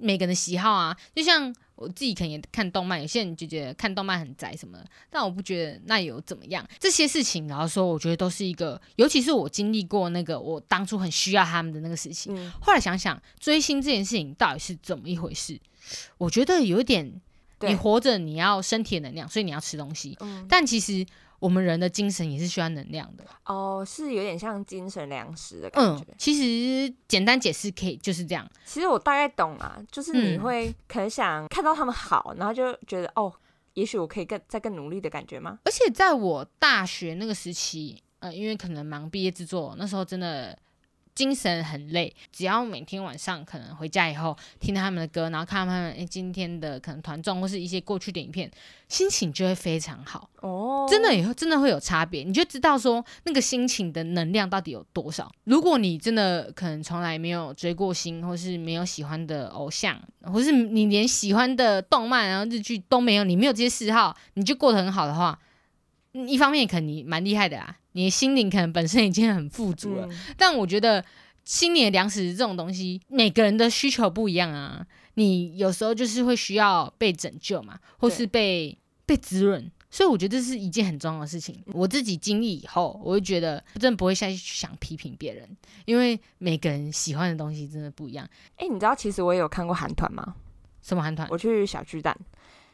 [0.00, 0.96] 每个人的喜好啊。
[1.14, 6.66] 就像我自己可能也看动漫，有些人就觉得看动漫很宅什么的，但我不觉得那有怎么样。
[6.78, 12.34] 这些事情，然后说，我觉得都是一个，尤其是我经历过那个我当初很需要他们的那个事情。
[12.36, 15.58] 嗯，后来想想，追星这件事情到底是怎么一回事？
[16.18, 17.20] 我觉得有点，对
[17.68, 20.16] 你活着你要身体的能量，所以你要吃东西。
[20.20, 21.04] 嗯但其实
[21.38, 23.24] 我们人的精神也是需要能量的。
[23.46, 28.46] 哦，是有点像精神粮食的感嗯觉。，其实简单解释可以就是这样。
[28.64, 33.32] 其实我大概懂啊，就是你嗯会可能想看到他们好，然后就觉得哦，
[33.74, 35.58] 也许我可以更再更努力的感觉吗？
[35.64, 40.56] 而且在我大学那个时期，呃，因为可能忙毕业制作，那时候真的
[41.14, 42.14] 精神很累。
[42.32, 48.50] 只要每天晚上可能回家以后听他们的歌，然后看他们诶今天的可能团综或是一些过去的影片，
[48.88, 50.28] 心情就会非常好。
[50.40, 55.30] 哦，真的也会真的会有差别，你就知道说那个心情的能量到底有多少。
[55.44, 65.46] 如果你真的可能从来没有追过星，或是没有喜欢的偶像，或是你连喜欢的动漫然后日剧都没有，你没有这些嗜好，你就过得很好的话，嗯
[66.12, 71.04] 一方面可能你蛮厉害的啊，你的心灵可能本身已经很富足了，嗯但我觉得
[71.44, 74.86] 心灵的粮食这种东西，每个人的需求不一样啊。
[75.14, 81.62] 你有时候就是会需要被拯救嘛，或是被被滋润，所以我觉得这是一件很重要的事情。
[81.66, 85.48] 我自己经历以后，我就觉得真的不会下去想批评别人，
[85.84, 88.26] 因为每个人喜欢的东西真的不一样。
[88.56, 90.36] 哎、你知道其实我也有看过韩团吗？
[90.80, 91.28] 什么韩团？
[91.30, 92.16] 我去小巨蛋，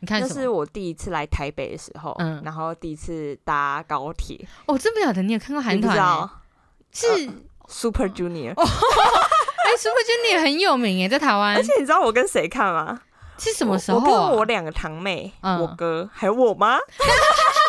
[0.00, 0.48] 你看这是？
[0.48, 5.94] 我第一次来台北的时候，嗯然后第一次搭高铁，哦，真不晓得你有看过韩团、欸？
[5.94, 6.30] 知道
[6.92, 7.34] 是哎、
[7.68, 8.64] Super Junior，、哦
[9.78, 13.00] Super Junior 很有名耶，在台湾而且你知道我跟谁看吗？
[13.38, 14.04] 是什么时候、我？
[14.04, 16.78] 跟我两个堂妹，嗯我哥还有我妈，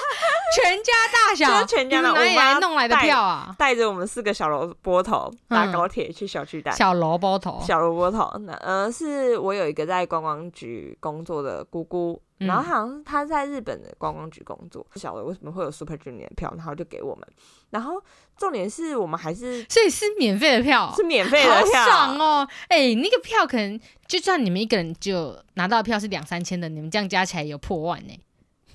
[0.55, 3.55] 全家大小，就是全家的你们哪里来弄来的票啊？
[3.57, 6.75] 带着我们四个小萝卜头搭嗯高铁去小巨蛋。
[6.75, 17.27] 小萝卜头，小萝卜头，那呃，是我有一个在观光局工作的姑姑，嗯然后好像是她在日本的观光局工作，不晓得为什么会有 Super Junior 的票，然后就给我们。
[17.69, 18.01] 然后
[18.37, 22.47] 重点是我们还是所以是免费的票，是免费的好票，爽哦！
[22.69, 28.17] 哎、那个票可能就算你们一个人就拿到票是两三千的，你们这样加起来有破万呢。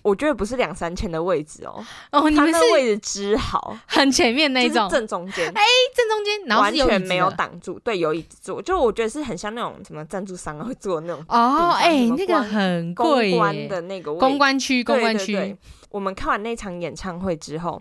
[0.02, 5.62] 我觉得不是两三千的位置哦，哦，你它们是那位置之好，很前面那就是一种，正中间，哎
[5.94, 15.56] 正中间，然后完全没有挡住，对，有椅子坐，就我觉得是很像那种什么赞助商会坐的那种哦，地哎、那个关很公关，的那个位公关区，公关区，
[15.90, 17.80] 我们看完那场演唱会之后，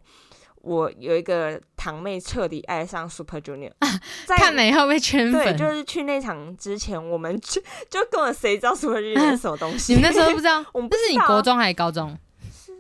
[0.62, 3.72] 我有一个堂妹彻底爱上 Super Junior，
[4.26, 5.58] 在看了以后被圈对，粉。
[5.58, 9.96] 就是去那场之前，我们就就根本谁知道 Super Junior 是什么东西？
[9.96, 12.18] 你们那时候不知道， 我们不那是你国中还是高中？
[12.54, 12.72] 是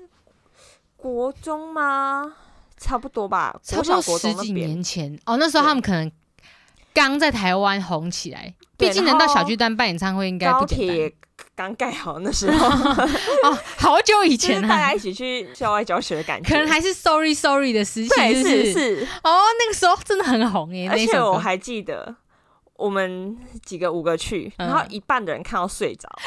[0.95, 2.33] 国中吗？
[2.77, 4.53] 差不多吧，差不多十几。
[4.53, 6.11] 年前哦，那时候他们可能
[6.93, 11.11] 刚在台湾红起来，对毕竟能到小巨蛋办演唱会应该不简单
[11.55, 12.67] 刚盖好那时候，
[13.43, 16.49] 哦，好久以就是前啊，大家一起去校外教学的感觉。
[16.49, 19.07] 可能还是 Sorry Sorry 的时期，对，是不是。
[19.23, 22.15] 哦，那个时候真的很红耶，而且我还记得
[22.75, 24.67] 我们几个五个去，嗯。
[24.67, 26.09] 然后一半的人看到睡着。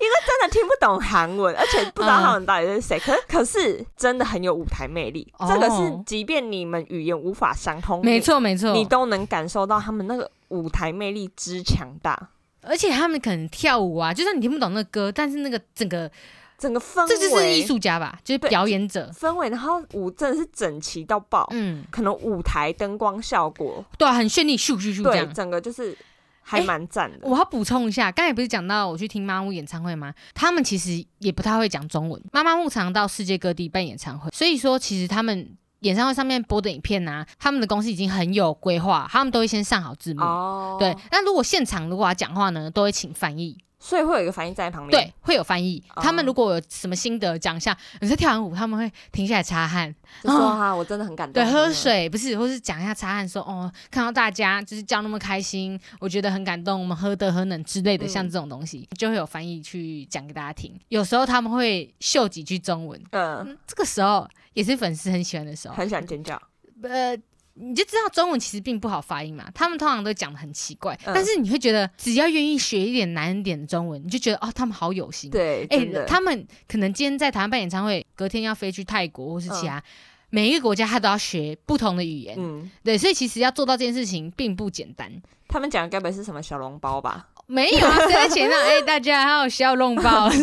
[0.00, 5.26] 因为真的听不懂韩文，而且不知道他们到底是谁，可是可是真的很有舞台魅力。
[5.38, 5.48] 哦。
[5.52, 12.30] 这个是即便你们语言无法相通，没错没错，你，你都能感受到他们那个舞台魅力之强大，
[12.68, 16.10] 而且他们可能跳舞啊，就算你听不懂那个歌，但是那个整个
[16.58, 25.34] 整个氛围，这就是艺术家吧，就是表演者，氛围，然后舞真的是整齐到爆，嗯，可能舞台灯光效果，对啊，很绚丽，咻咻咻这对，样。
[25.34, 25.96] 整个就是
[26.42, 27.28] 还蛮赞的。
[27.28, 30.12] 我要补充一下，刚才不是讲到我去听妈妈木演唱会吗？
[30.34, 32.20] 他们其实也不太会讲中文。
[32.32, 40.22] 妈妈木常到世界各地办演唱会，所以说其实他们演唱会上面播的影片啊，他们的公司已经很有规划，他们都会先上好字幕。
[40.22, 44.90] 哦，对，，那如果现场如果要讲话呢，都会请翻译，所以会有一个反应在旁边。
[44.90, 45.82] 对，会有翻译。
[45.94, 51.42] 哦他们如果有什么心得讲一下，你在跳完舞，他们会停下来擦汗，就说哈，我真的很感动。
[51.42, 51.68] 对，喝。
[51.78, 60.76] 水不是，或是讲一下擦汗说哦，看到大家就是叫那么开心，我觉得很感动，我们何德何能之类的，嗯像这种东西就会有翻译去讲给大家听。
[60.88, 65.74] 有时候他们会秀几句中文，嗯，嗯，这个时候也是粉丝很喜欢的时候。
[65.74, 66.40] 很喜欢尖叫。
[66.82, 67.16] 呃，
[67.60, 75.30] 你就知道中文其实并不好发音嘛，他们通常都讲的很奇怪，嗯但是你会觉得只要愿意学一点难一点的中文，你就觉得哦，他们好有心。
[75.30, 75.86] 对，哎。
[76.06, 79.82] 他们可能今天在台湾办演唱会，隔天要飞去泰国或是其嗯他。
[80.30, 85.10] 每一个国家他都要学不同的语言，嗯，对，所以其实要做到这件事情并不简单。
[85.48, 87.28] 他们讲的该不会是什么小笼包吧？
[87.46, 88.60] 没有啊，谁在前上？
[88.60, 90.28] 哎、大家好，小笼包，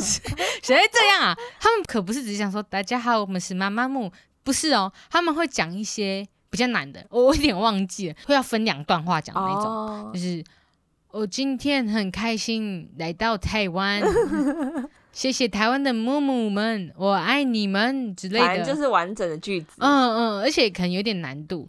[0.66, 1.38] 谁会这样啊？
[1.60, 4.12] 他们可不是只想说大家好，我们是妈妈木，
[4.44, 10.44] 不是哦，他们会讲一些比较难的，我有点忘记了，会要分两段话讲的那种，哦就是
[11.12, 14.02] 我今天很开心来到台湾，
[15.14, 19.68] 谢谢台湾的母母们，我爱你们之类的，反正就是完整的句子。
[19.78, 21.68] 嗯嗯，而且可能有点难度。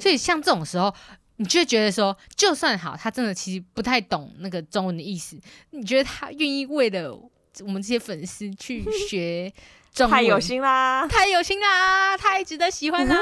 [0.00, 0.92] 所以像这种时候，
[1.36, 5.38] 你就会觉得说，就算好，他真的其实不太懂那个中文的意思，
[5.70, 7.16] 你觉得他愿意为了
[7.64, 9.52] 我们这些粉丝去学
[10.08, 11.06] 太有心啦！
[11.06, 13.14] 太有心啦，太值得喜欢啦，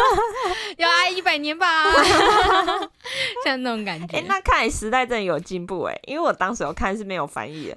[0.78, 1.84] 要爱一百年吧，
[3.44, 4.16] 像那种感觉。
[4.16, 7.76] 哎、那看来时代真的有进步哎，因为我当时有看是没有翻译的，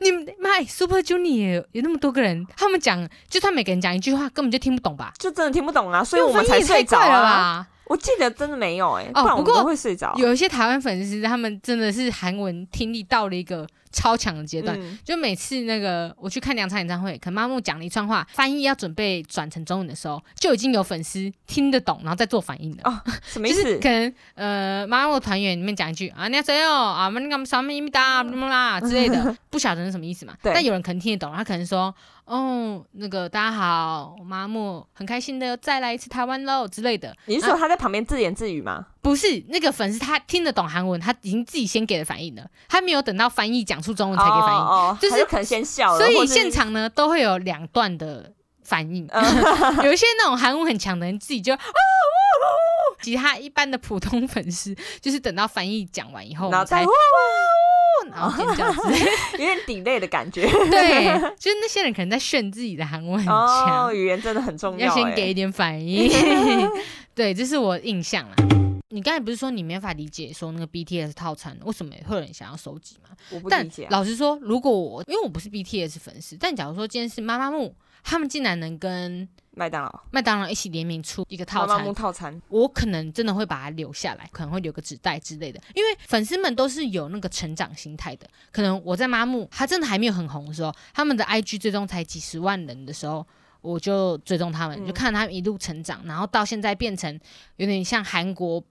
[0.00, 5.12] 你们妈，Super Junior 有那么多个人，他们讲，就算每个人讲一句话，根本就听不懂吧？
[5.16, 7.68] 就真的听不懂啊，所以我们才睡着了？
[7.88, 10.14] 我记得真的没有哎、哦不然我们不过会睡着。
[10.16, 14.78] 有一些台湾粉丝，他们真的是韩文听力到了一个超强的阶段。
[14.80, 22.82] 嗯就每次那个我去看两场演唱会，可能妈木讲了一串话，翻译要准备转成中文的时候，就已经有粉丝听得懂，然后再做反应了。
[22.84, 23.62] 哦什么意思？
[23.62, 30.34] 就是可能呃，妈木团员里面讲一句啊，你要谁哦啊，那个什么伊米达啦之类的， 不晓得是什么意思嘛。
[30.42, 31.94] 对但有人可能听得懂，他可能说
[32.26, 37.16] 哦，那个大家好，妈木很开心的再来一次台湾喽之类的。
[37.26, 38.86] 你是说他在旁边自言自语吗？
[39.00, 48.32] 不是那个粉丝，他听得懂韩文，他已经自己先给了反应了，他没有等到翻译讲出中文才给反应，哦，哦就是可能先笑了，所以现场呢都会有两段的
[48.64, 49.24] 反应，嗯
[49.86, 51.60] 有一些那种韩文很强的人自己就啊
[53.02, 56.84] 其他一般的普通粉丝就是等到翻译讲完以后，然后再才
[58.10, 58.98] 然后尖叫之类，
[59.38, 60.42] 有点 delay 的感觉。
[60.70, 61.04] 对，
[61.38, 66.10] 就是那些人可能在炫自己的韩文很哦，强，语言真的很重要要先给一点反应，
[67.14, 68.65] 对，这是我印象啦。
[68.96, 73.14] 你刚才不是说你没法理解说那个 BTS 套餐为什么会有人想要收集吗？
[73.30, 73.88] 我不但理解啊。
[73.90, 88.26] 老实说，如果我因为我不是 BTS 粉丝，但假如说今天是妈妈木，他们竟然能跟麦当劳麦当劳一起联名出一个套餐妈妈木，套餐，我可能真的会把它留下来，可能会留个纸袋之类的，因为粉丝们都是有那个成长心态的。
[88.50, 93.26] 可能我在妈木，他真的还没有很红的时候，他们的 IG 最终才几十万人的时候。
[93.62, 97.18] 我就追踪他们，嗯就看他们一路成长，然后到现在变成
[97.56, 98.62] 有点像韩国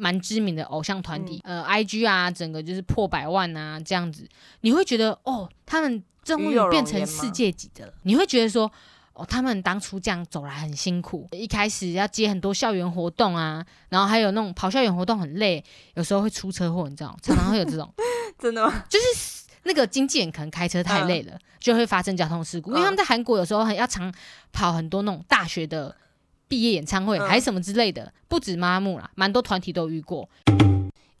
[0.00, 1.62] 蛮知名的偶像团体，嗯。
[1.62, 4.26] 呃，IG 啊，整个就是破百万啊这样子，
[4.62, 8.70] 你会觉得哦，他们终于变成世界级的了，你会觉得说。
[9.12, 15.62] 哦，他们当初这样走来很辛苦，一开始要接很多校园活动啊，然后还有那种跑校园活动很累，
[15.94, 17.92] 有时候会出车祸，你知道吗，常常会有这种，
[18.38, 18.82] 真的吗？
[18.88, 22.70] 就是那个经纪人可能开车太累了，就会发生交通事故。
[22.70, 22.84] 因为嗯。
[22.84, 24.10] 他们在韩国有时候很要常
[24.52, 25.94] 跑很多那种大学的
[26.50, 30.28] 毕业演唱会，嗯还是什么之类的，不止妈木啦，蛮多团体都遇过。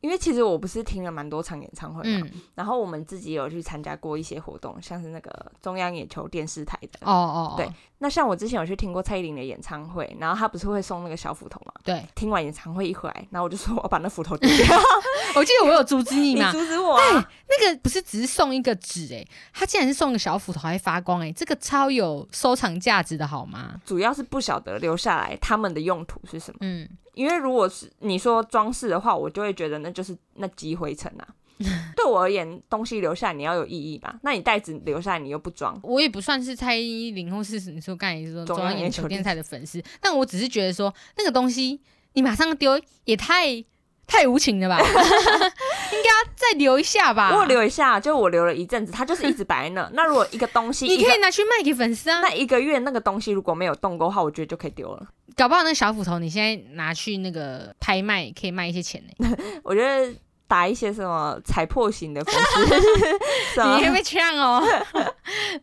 [0.00, 6.98] 因为其实我不是听了蛮多场演唱会嘛，嗯，然后我们自己有去参加过一些活动，像是那个中央野球电视台的。
[7.02, 11.72] 哦哦，哦对那像我之前有去听过蔡依林的演唱会，然后她不是会送那个小斧头嘛？
[11.84, 14.78] 对，听完演唱会一回来，然后我就说我要把那斧头丢 掉，
[15.36, 16.50] 我记得我有阻止你 你嘛。
[16.50, 17.30] 阻止我啊！
[17.48, 23.74] 那个不是只是送一个纸诶、他竟然是送个小斧头还发光诶、欸这个超有收藏价值的好吗？
[23.84, 26.58] 主要是不晓得留下来他们的用途是什么。
[26.62, 26.88] 嗯，
[27.20, 31.28] 因为如果是你说装饰的话，我就会觉得那就是那积灰尘啊。
[31.94, 34.18] 对我而言，东西留下来你要有意义吧？
[34.22, 41.78] 那你袋子留下来你又不装，我也不算是蔡依林或是你说刚才说中央中央眼眼球电球电台的粉丝，但我只是觉得说那个东西
[42.14, 43.62] 你马上丢也太
[44.10, 47.30] 太无情了吧， 应该要再留一下吧。
[47.32, 49.88] 我有留一下，就我留了一阵子，它就是一直摆在那。
[49.94, 55.06] 那如果一个东西，你可以拿去卖给粉丝啊，那一个月那个东西如果没有动过的话，我觉得就可以丢了。
[55.36, 60.12] 搞不好那小斧头你现在拿去那个拍卖可以卖一些钱呢、 我觉得
[60.48, 62.34] 打一些什么踩破型的粉
[63.54, 64.60] 丝，你会被呛哦。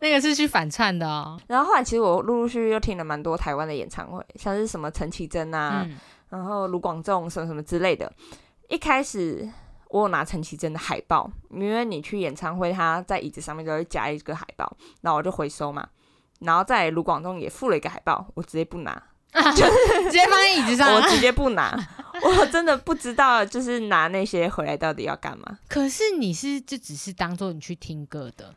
[0.00, 1.38] 那个是去反串的哦。
[1.46, 5.96] 然后后来其实我陆陆续续又听了蛮多台湾的演唱会，像是什么陈绮贞啊，嗯，
[6.28, 8.12] 然后卢广仲什么什么之类的。
[8.68, 9.48] 一开始
[9.88, 15.88] 我有拿陈绮贞的海报，因为你去演唱会，他在椅子上面都会夹一个海报，然后我就回收嘛。
[16.40, 19.02] 然后在卢广仲也附了一个海报，我直接不拿，
[19.32, 19.64] 就
[20.04, 20.94] 直接放在椅子上啊。
[20.94, 21.76] 我直接不拿，
[22.22, 25.58] 我真的不知道，就是拿那些回来到底要干嘛。
[25.68, 28.54] 可是你是就只是当做你去听歌的，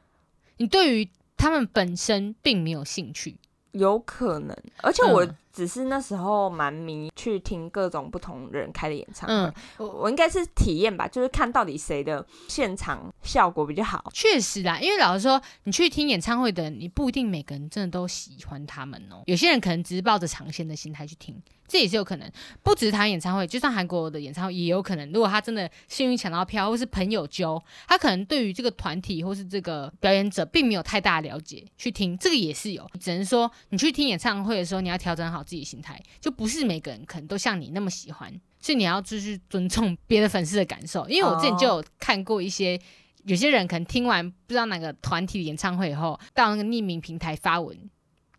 [0.57, 3.38] 你对于他们本身并没有兴趣。
[3.72, 14.09] 有可能，而且我嗯只是那时候蛮迷去听各种不同人开的演唱会，嗯，我我应该是体验吧，就是看到底谁的现场效果比较好。
[14.13, 19.23] 确实啦，因为老实说，你去听演唱会的人，你不一定每个人真的都喜欢他们哦。
[19.25, 22.31] 有些人可能只是抱着尝鲜的心态去听，这也是有可能。
[22.63, 25.11] 不只是台湾演唱会，就算韩国的演唱会也有可能。
[25.11, 32.89] 如果他真的幸运抢到票，或是朋友揪，他可能对于这个团体或是这个表演者并没有太大的了解，去听这个也是有。
[32.99, 41.07] 只能说你去听演唱会的时候，你要调整好自己的心态，就不是每个人可能都像你那么喜欢，所以你要就是尊重别的粉丝的感受。
[41.07, 42.79] 因为我之前就有看过一些。
[43.25, 47.77] 有些人可能听完不知道哪个团体的演唱会以后，到那个匿名平台发文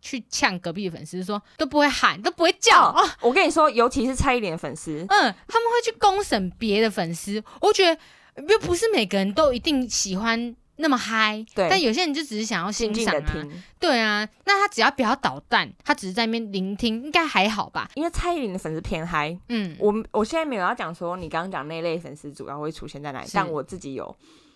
[0.01, 7.97] 去呛隔壁的粉丝说都不会喊，都不会叫哦哦我跟你说，尤其是蔡依林的粉丝，嗯，他们会去公审别的粉丝，我觉得
[8.49, 13.63] 又不是每个人都一定喜欢那么嗨，对但有些人就只是想要欣静静赏啊，听。
[13.79, 17.89] 对啊，那他只要不要捣蛋，他只是在那边聆听，应该还好吧？
[17.95, 24.15] 因为蔡依林的粉丝偏嗨，嗯，我我现在没有要讲说你刚刚讲那类粉丝主要会出现在哪里，是但我自己有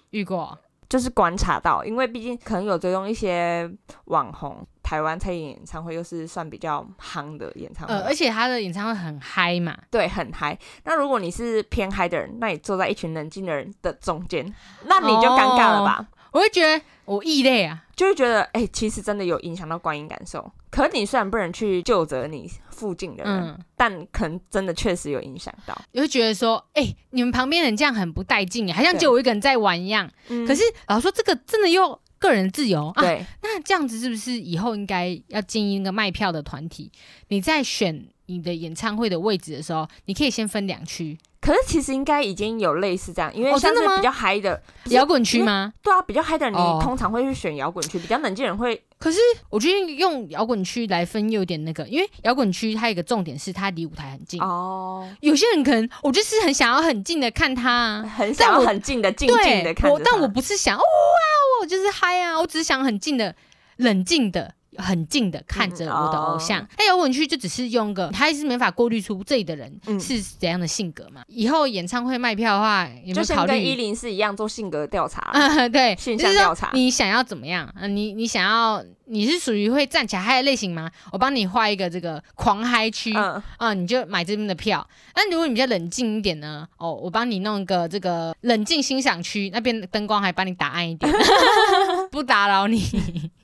[0.09, 0.57] 遇过，
[0.89, 3.69] 就是观察到，因为毕竟可能有追踪一些
[4.05, 10.57] 网红，台湾蔡依林演唱会又是算比较夯的演唱会，呃，而且他的演唱会很嗨嘛，对，很嗨。
[10.85, 14.45] 那如果你是偏嗨的人，那你坐在一群冷静的人的中间，
[14.85, 16.07] 那你就尴尬了吧？
[16.31, 20.51] 我会觉得我异类啊，就会觉得，哎、其实真的有影响到观影感受。
[20.69, 25.75] 可你虽然不能去就责你附近的人，嗯，但可能真的确实有影响到。
[25.93, 30.09] 你会觉得说，哎、你们旁边人这样很不带劲，好像对就我一个人在玩一样。
[30.27, 33.01] 嗯可是老实说，这个真的又个人自由啊。
[33.41, 36.91] 那这样子是不是以后应该要建议那个卖票的团体，
[37.29, 45.73] 你在选你的演唱会的位置的时候，你可以先分两区，可是其实应该已经有类似这样，因为哦真的吗像是比较嗨的，摇滚区吗？
[45.81, 49.19] 对啊，比较嗨的人你哦通常会去选摇滚区，比较冷静的人会可是
[49.49, 54.41] 我觉得用摇滚区来分又有点那个，因为摇滚区它有一个重点是它离舞台很近。
[54.41, 63.35] 哦，有些人可能我就是很想要很近的看他啊，很想要很近的静静的看我，但我不是想哦哇，我就是嗨啊，我只是想很近的、
[63.77, 64.55] 冷静的。
[64.77, 71.23] 很近的看着我的偶像嗯哦，那摇滚区就只是用个，他是没法过滤出这里的人嗯是怎样的性格嘛。
[71.27, 73.51] 以后演唱会卖票的话，有没就有考虑？
[73.51, 77.65] 跟一零四一样做性格调查，嗯， 对，现就是说象调查你想要怎么样？
[77.79, 80.89] 啊，你你想要你是属于会站起来嗨的类型吗？
[81.11, 84.87] 我帮你画一个这个狂嗨区，嗯，啊，你就买这边的票。
[85.15, 86.67] 那如果你比较冷静一点呢？
[86.77, 91.11] 哦，我帮你弄一个这个冷静欣赏区，那边灯光还帮你打暗一点，
[92.11, 92.81] 不打扰你。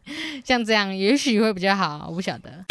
[0.43, 2.66] 像这样也许会比较好，我不晓得。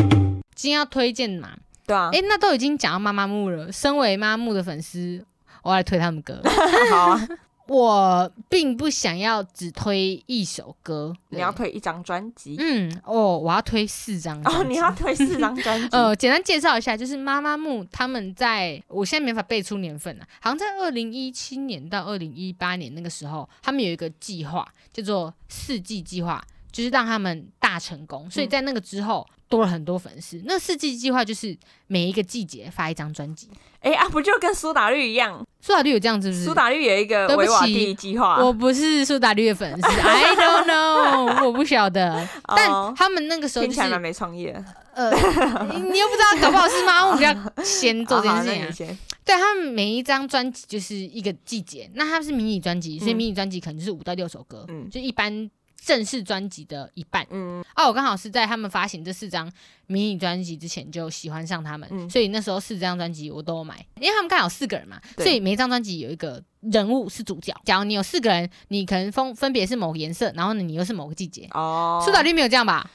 [0.54, 1.50] 今天要推荐嘛？
[1.86, 3.70] 对啊，诶，那都已经讲到妈妈木了。
[3.72, 5.24] 身为妈妈木的粉丝，
[5.62, 6.40] 我来推他们歌。
[6.90, 7.28] 好啊，
[7.66, 30.42] 我并不想要只推一首歌，你要推一张专辑，嗯哦，我要推四张专哦，你要推四张专辑， 呃，简单介绍一下，就是妈妈木他们在，我现在没法背出年份了、好像在二零一七年到二零一八年那个时候，他们有一个计划叫做四季计划，就是让他们大成功，所以在那个之后多了很多粉丝。
[30.46, 31.56] 那四季计划就是
[31.86, 33.50] 每一个季节发一张专辑，
[33.80, 35.46] 哎啊，不就跟苏打绿一样？
[35.60, 36.44] 苏打绿有这样子是不是？
[36.46, 42.26] 苏打绿有一个对不维瓦起蒂计划，我不是苏打绿的粉丝，I don't know，我不晓得。
[42.56, 44.52] 但哦他们那个时候就是听起来没创业。
[44.94, 55.50] 呃，你又不知道，搞不好是妈我比较先做这件事情、 对他们每一张专辑就是一个季节，那他们是迷你专辑，所以嗯迷你专辑可能就是五到六首歌，嗯就一般
[55.84, 57.26] 正式专辑的一半。
[57.30, 59.50] 嗯，啊，我刚好是在他们发行这四张
[59.86, 67.54] 迷你专辑之前就喜欢上他们，嗯所以那时候四张专辑我都有买，因为他们刚好四个人嘛，所以每一张专辑有一个人物是主角。
[67.64, 71.48] 假如你有四个人，你可能分分别是某个颜色，然后呢你又是某个季节。
[71.52, 72.88] 哦，苏打绿没有这样吧？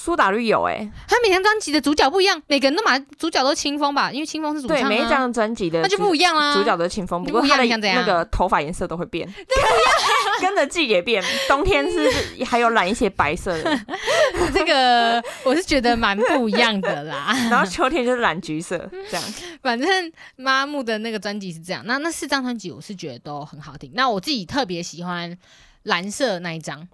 [0.00, 6.54] 苏打绿有哎，他每张专辑的主角不一样，每个人都把主角都清风吧，因为清风是主唱、每一张专辑的那就不一样啦。
[6.54, 9.28] 主角都是清风，不过他的那个头发颜色都会变，
[10.40, 11.22] 跟着季节变。
[11.48, 13.78] 冬天是还有染一些白色的，
[14.54, 17.34] 这个我是觉得蛮不一样的啦。
[17.50, 18.78] 然后秋天就是染橘色，
[19.10, 19.34] 这样。
[19.60, 23.90] 反正妈木的那个专辑是这样，那那四张专辑我是觉得都很好听。
[23.94, 25.36] 那我自己特别喜欢
[25.82, 26.86] 蓝色那一张，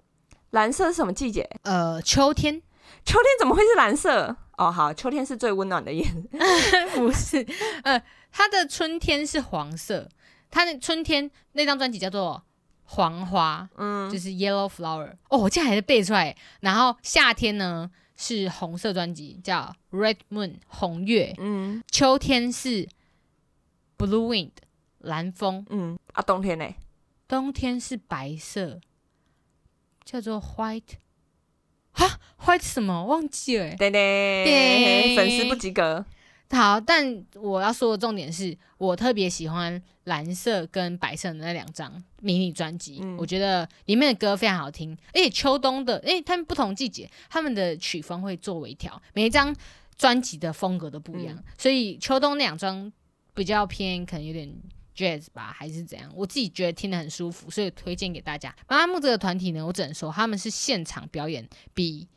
[0.51, 1.47] 蓝色是什么季节？
[1.63, 2.61] 呃，秋天
[3.05, 4.35] 秋天怎么会是蓝色？
[4.57, 6.29] 哦，好，秋天是最温暖的颜色。
[6.95, 7.45] 不是，
[7.83, 10.09] 呃，它的春天是黄色，
[10.49, 12.41] 它的春天那张专辑叫做
[12.83, 15.15] 黄花，嗯就是 Yellow Flower。
[15.29, 16.35] 哦，我竟然还是背出来。
[16.61, 21.35] 然后夏天呢是红色专辑，叫 Red Moon 红月。
[21.37, 22.87] 嗯秋天是
[23.97, 24.51] Blue Wind
[24.99, 26.73] 蓝风，嗯啊，冬天呢？
[27.27, 28.79] 冬天是白色，
[30.05, 30.95] 叫做 White
[31.95, 33.75] 啊，White 什么忘记了欸。
[33.75, 36.05] 对对，对粉丝不及格。
[36.51, 41.91] 好，但我要说的重点是我特别喜欢蓝色跟白色的那两张
[42.21, 49.53] 迷你专辑，嗯我觉得里面的歌非常好听，而且秋冬的，因为他们不同季节，他们的曲风会做微调，每一张
[49.97, 52.93] 专辑的风格都不一样，嗯所以秋冬那两张
[53.33, 54.47] 比较偏可能有点
[54.95, 58.55] jazz 吧，还是怎样，我自己觉得听得很舒服，所以推荐给大家。
[58.67, 62.07] 妈妈木这个团体呢，我只能说他们是现场表演比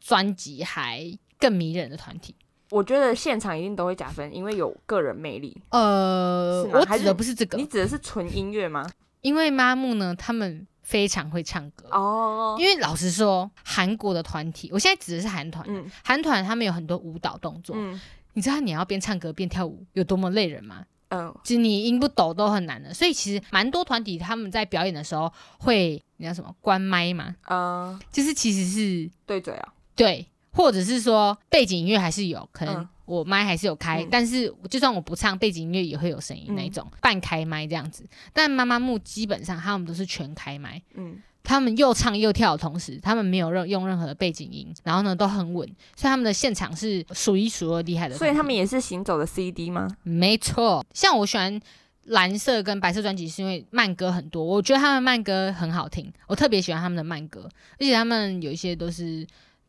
[0.00, 2.34] 专辑还更迷人的团体。
[2.70, 5.56] 我觉得现场一定都会加分，因为有个人魅力。
[5.70, 8.90] 呃，我指的不是这个你，指的是纯音乐吗？
[9.22, 11.88] 因为妈木呢，他们非常会唱歌。
[11.90, 17.98] 哦，因为老实说，韩国的团体，我现在指的是韩团，嗯韩团他们有很多舞蹈动作，嗯
[18.34, 20.84] 你知道你要边唱歌边跳舞有多么累人吗？
[21.08, 21.34] 嗯。
[21.44, 26.54] 其实你音不抖都很难的，所以其实蛮多团体他们在表演的时候会那叫什么？
[26.60, 32.88] 关麦嘛，嗯，就是其实是对嘴啊，对，或者是说背景音乐还是有，可能嗯。
[33.08, 34.08] 我麦还是有开，嗯。
[34.10, 38.06] 但是就算我不唱，背景音乐也会有声音那一种、半开麦这样子。
[38.34, 41.16] 但妈妈木基本上他们都是全开麦，嗯
[41.48, 48.14] 他们又唱又跳的同时，他们没有任用任何的背景音，然后呢都很稳，所以他们的现场是数一数二厉害的。
[48.14, 49.88] 所以他们也是行走的 CD 吗？
[50.02, 51.58] 没错，像我喜欢
[52.04, 59.26] 蓝色跟白色专辑，是因为慢歌很多，我觉得他们慢歌很好听，我特别喜欢他们的慢歌，而且他们有一些都是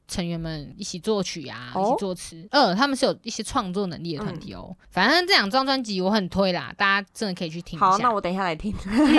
[0.09, 4.75] 成员们一起作曲啊，哦一起作词，呃，他们是有一些创作能力的团体哦。
[4.89, 7.91] 反正这两张专辑我很推啦，大家真的可以去听一下。
[7.91, 8.73] 好，那我等一下来听。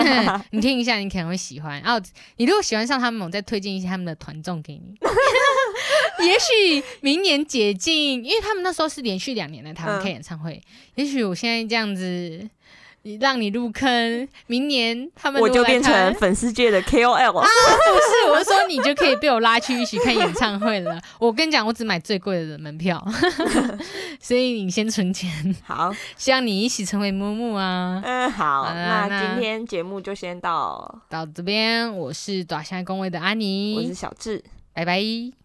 [0.50, 1.80] 你听一下，你可能会喜欢。
[1.82, 2.04] 然后
[2.36, 4.94] 你如果喜欢上他们，我再推荐一些他们的团综给你。
[6.26, 10.60] 也许明年解禁，因为他们那时候是连续两年来台湾嗯开演唱会。
[10.96, 12.46] 也许我现在这样子，
[13.02, 21.00] 你让你入坑，明年他们我就变成粉丝界的 KOL 不是，我是说你就可以被我拉去一起看演唱会了。
[21.18, 23.02] 我跟你讲，我只买最贵的门票，
[24.20, 28.02] 所以你先存钱，好，希望你一起成为木木啊。
[28.04, 34.44] 嗯，好，好那那今天节目就先到，到这边，我是短下工位的安我是，小智。
[34.74, 35.39] 拜拜。